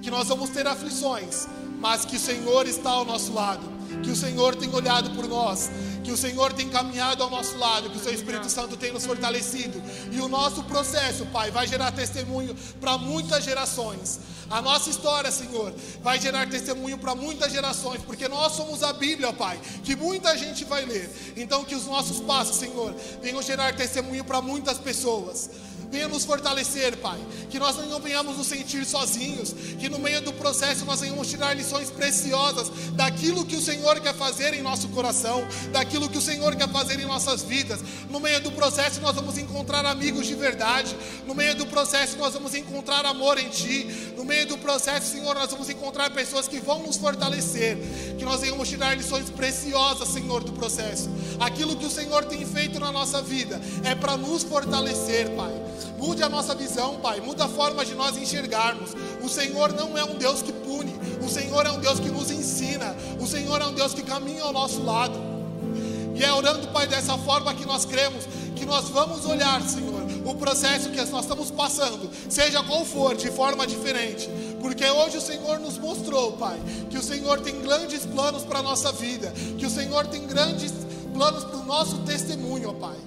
que 0.00 0.08
nós 0.08 0.28
vamos 0.28 0.50
ter 0.50 0.68
aflições, 0.68 1.48
mas 1.80 2.04
que 2.04 2.14
o 2.14 2.20
Senhor 2.20 2.64
está 2.68 2.90
ao 2.90 3.04
nosso 3.04 3.32
lado 3.32 3.80
que 4.02 4.10
o 4.10 4.16
Senhor 4.16 4.54
tem 4.54 4.72
olhado 4.72 5.10
por 5.10 5.26
nós, 5.26 5.70
que 6.02 6.10
o 6.10 6.16
Senhor 6.16 6.52
tem 6.52 6.68
caminhado 6.68 7.22
ao 7.22 7.30
nosso 7.30 7.56
lado, 7.58 7.90
que 7.90 7.96
o 7.96 8.00
seu 8.00 8.12
Espírito 8.12 8.48
Santo 8.48 8.76
tem 8.76 8.92
nos 8.92 9.04
fortalecido. 9.06 9.82
E 10.10 10.20
o 10.20 10.28
nosso 10.28 10.62
processo, 10.64 11.26
Pai, 11.26 11.50
vai 11.50 11.66
gerar 11.66 11.92
testemunho 11.92 12.56
para 12.80 12.98
muitas 12.98 13.44
gerações. 13.44 14.20
A 14.50 14.60
nossa 14.60 14.90
história, 14.90 15.30
Senhor, 15.30 15.72
vai 16.02 16.18
gerar 16.18 16.48
testemunho 16.48 16.98
para 16.98 17.14
muitas 17.14 17.52
gerações, 17.52 18.02
porque 18.02 18.26
nós 18.26 18.52
somos 18.52 18.82
a 18.82 18.92
Bíblia, 18.92 19.32
Pai, 19.32 19.60
que 19.84 19.94
muita 19.94 20.36
gente 20.36 20.64
vai 20.64 20.84
ler. 20.84 21.34
Então, 21.36 21.64
que 21.64 21.74
os 21.74 21.86
nossos 21.86 22.18
passos, 22.20 22.56
Senhor, 22.56 22.92
venham 23.22 23.40
gerar 23.42 23.76
testemunho 23.76 24.24
para 24.24 24.42
muitas 24.42 24.78
pessoas. 24.78 25.50
Venha 25.90 26.06
nos 26.06 26.24
fortalecer, 26.24 26.96
Pai. 26.98 27.18
Que 27.50 27.58
nós 27.58 27.76
não 27.88 27.98
venhamos 27.98 28.36
nos 28.36 28.46
sentir 28.46 28.84
sozinhos. 28.84 29.52
Que 29.78 29.88
no 29.88 29.98
meio 29.98 30.20
do 30.20 30.32
processo 30.32 30.84
nós 30.84 31.00
venhamos 31.00 31.28
tirar 31.28 31.54
lições 31.54 31.90
preciosas 31.90 32.70
daquilo 32.92 33.44
que 33.44 33.56
o 33.56 33.60
Senhor 33.60 33.98
quer 34.00 34.14
fazer 34.14 34.54
em 34.54 34.62
nosso 34.62 34.88
coração, 34.90 35.44
daquilo 35.72 36.08
que 36.08 36.18
o 36.18 36.22
Senhor 36.22 36.54
quer 36.54 36.68
fazer 36.68 37.00
em 37.00 37.06
nossas 37.06 37.42
vidas. 37.42 37.80
No 38.08 38.20
meio 38.20 38.40
do 38.40 38.52
processo 38.52 39.00
nós 39.00 39.16
vamos 39.16 39.36
encontrar 39.36 39.84
amigos 39.84 40.26
de 40.26 40.34
verdade. 40.34 40.96
No 41.26 41.34
meio 41.34 41.54
do 41.56 41.66
processo 41.66 42.16
nós 42.16 42.34
vamos 42.34 42.54
encontrar 42.54 43.04
amor 43.04 43.38
em 43.38 43.48
Ti. 43.48 44.12
No 44.16 44.24
meio 44.24 44.46
do 44.46 44.58
processo, 44.58 45.12
Senhor, 45.12 45.34
nós 45.34 45.50
vamos 45.50 45.68
encontrar 45.68 46.10
pessoas 46.10 46.46
que 46.46 46.60
vão 46.60 46.80
nos 46.80 46.96
fortalecer. 46.96 47.78
Que 48.18 48.24
nós 48.24 48.40
venhamos 48.40 48.68
tirar 48.68 48.96
lições 48.96 49.28
preciosas, 49.30 50.08
Senhor, 50.08 50.44
do 50.44 50.52
processo. 50.52 51.08
Aquilo 51.40 51.76
que 51.76 51.86
o 51.86 51.90
Senhor 51.90 52.24
tem 52.24 52.44
feito 52.46 52.78
na 52.78 52.92
nossa 52.92 53.20
vida 53.20 53.60
é 53.84 53.94
para 53.94 54.16
nos 54.16 54.42
fortalecer, 54.42 55.30
Pai. 55.30 55.59
Mude 55.98 56.22
a 56.22 56.28
nossa 56.28 56.54
visão, 56.54 56.96
Pai. 57.00 57.20
Muda 57.20 57.44
a 57.44 57.48
forma 57.48 57.84
de 57.84 57.94
nós 57.94 58.16
enxergarmos. 58.16 58.90
O 59.22 59.28
Senhor 59.28 59.72
não 59.72 59.96
é 59.96 60.04
um 60.04 60.16
Deus 60.16 60.42
que 60.42 60.52
pune. 60.52 60.94
O 61.24 61.28
Senhor 61.28 61.66
é 61.66 61.70
um 61.70 61.80
Deus 61.80 62.00
que 62.00 62.08
nos 62.08 62.30
ensina. 62.30 62.94
O 63.20 63.26
Senhor 63.26 63.60
é 63.60 63.66
um 63.66 63.74
Deus 63.74 63.94
que 63.94 64.02
caminha 64.02 64.42
ao 64.42 64.52
nosso 64.52 64.82
lado. 64.82 65.18
E 66.14 66.24
é 66.24 66.32
orando, 66.32 66.68
Pai, 66.68 66.86
dessa 66.86 67.16
forma 67.16 67.54
que 67.54 67.64
nós 67.64 67.84
cremos, 67.86 68.26
que 68.54 68.66
nós 68.66 68.90
vamos 68.90 69.24
olhar, 69.24 69.62
Senhor, 69.62 70.02
o 70.24 70.34
processo 70.34 70.90
que 70.90 70.98
nós 71.10 71.24
estamos 71.24 71.50
passando, 71.50 72.10
seja 72.28 72.62
qual 72.62 72.84
for, 72.84 73.16
de 73.16 73.30
forma 73.30 73.66
diferente. 73.66 74.28
Porque 74.60 74.84
hoje 74.84 75.16
o 75.16 75.20
Senhor 75.20 75.58
nos 75.58 75.78
mostrou, 75.78 76.32
Pai, 76.32 76.60
que 76.90 76.98
o 76.98 77.02
Senhor 77.02 77.40
tem 77.40 77.58
grandes 77.62 78.04
planos 78.04 78.44
para 78.44 78.58
a 78.58 78.62
nossa 78.62 78.92
vida, 78.92 79.32
que 79.56 79.64
o 79.64 79.70
Senhor 79.70 80.06
tem 80.08 80.26
grandes 80.26 80.72
planos 81.14 81.44
para 81.44 81.56
o 81.56 81.64
nosso 81.64 81.98
testemunho, 81.98 82.74
Pai. 82.74 82.98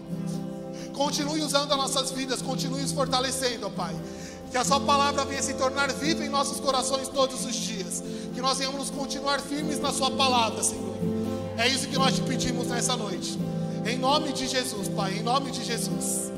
Continue 0.93 1.41
usando 1.41 1.71
as 1.71 1.77
nossas 1.77 2.11
vidas, 2.11 2.41
continue 2.41 2.81
nos 2.81 2.91
fortalecendo, 2.91 3.69
Pai. 3.71 3.95
Que 4.51 4.57
a 4.57 4.63
Sua 4.63 4.79
palavra 4.79 5.25
venha 5.25 5.41
se 5.41 5.55
tornar 5.55 5.91
viva 5.91 6.23
em 6.23 6.29
nossos 6.29 6.59
corações 6.59 7.07
todos 7.07 7.45
os 7.45 7.55
dias. 7.55 8.03
Que 8.33 8.41
nós 8.41 8.57
venhamos 8.57 8.89
continuar 8.89 9.39
firmes 9.39 9.79
na 9.79 9.91
Sua 9.91 10.11
palavra, 10.11 10.63
Senhor. 10.63 10.95
É 11.57 11.67
isso 11.67 11.87
que 11.87 11.97
nós 11.97 12.15
te 12.15 12.21
pedimos 12.21 12.67
nessa 12.67 12.95
noite. 12.95 13.37
Em 13.85 13.97
nome 13.97 14.31
de 14.33 14.47
Jesus, 14.47 14.87
Pai, 14.89 15.17
em 15.17 15.23
nome 15.23 15.51
de 15.51 15.63
Jesus. 15.63 16.32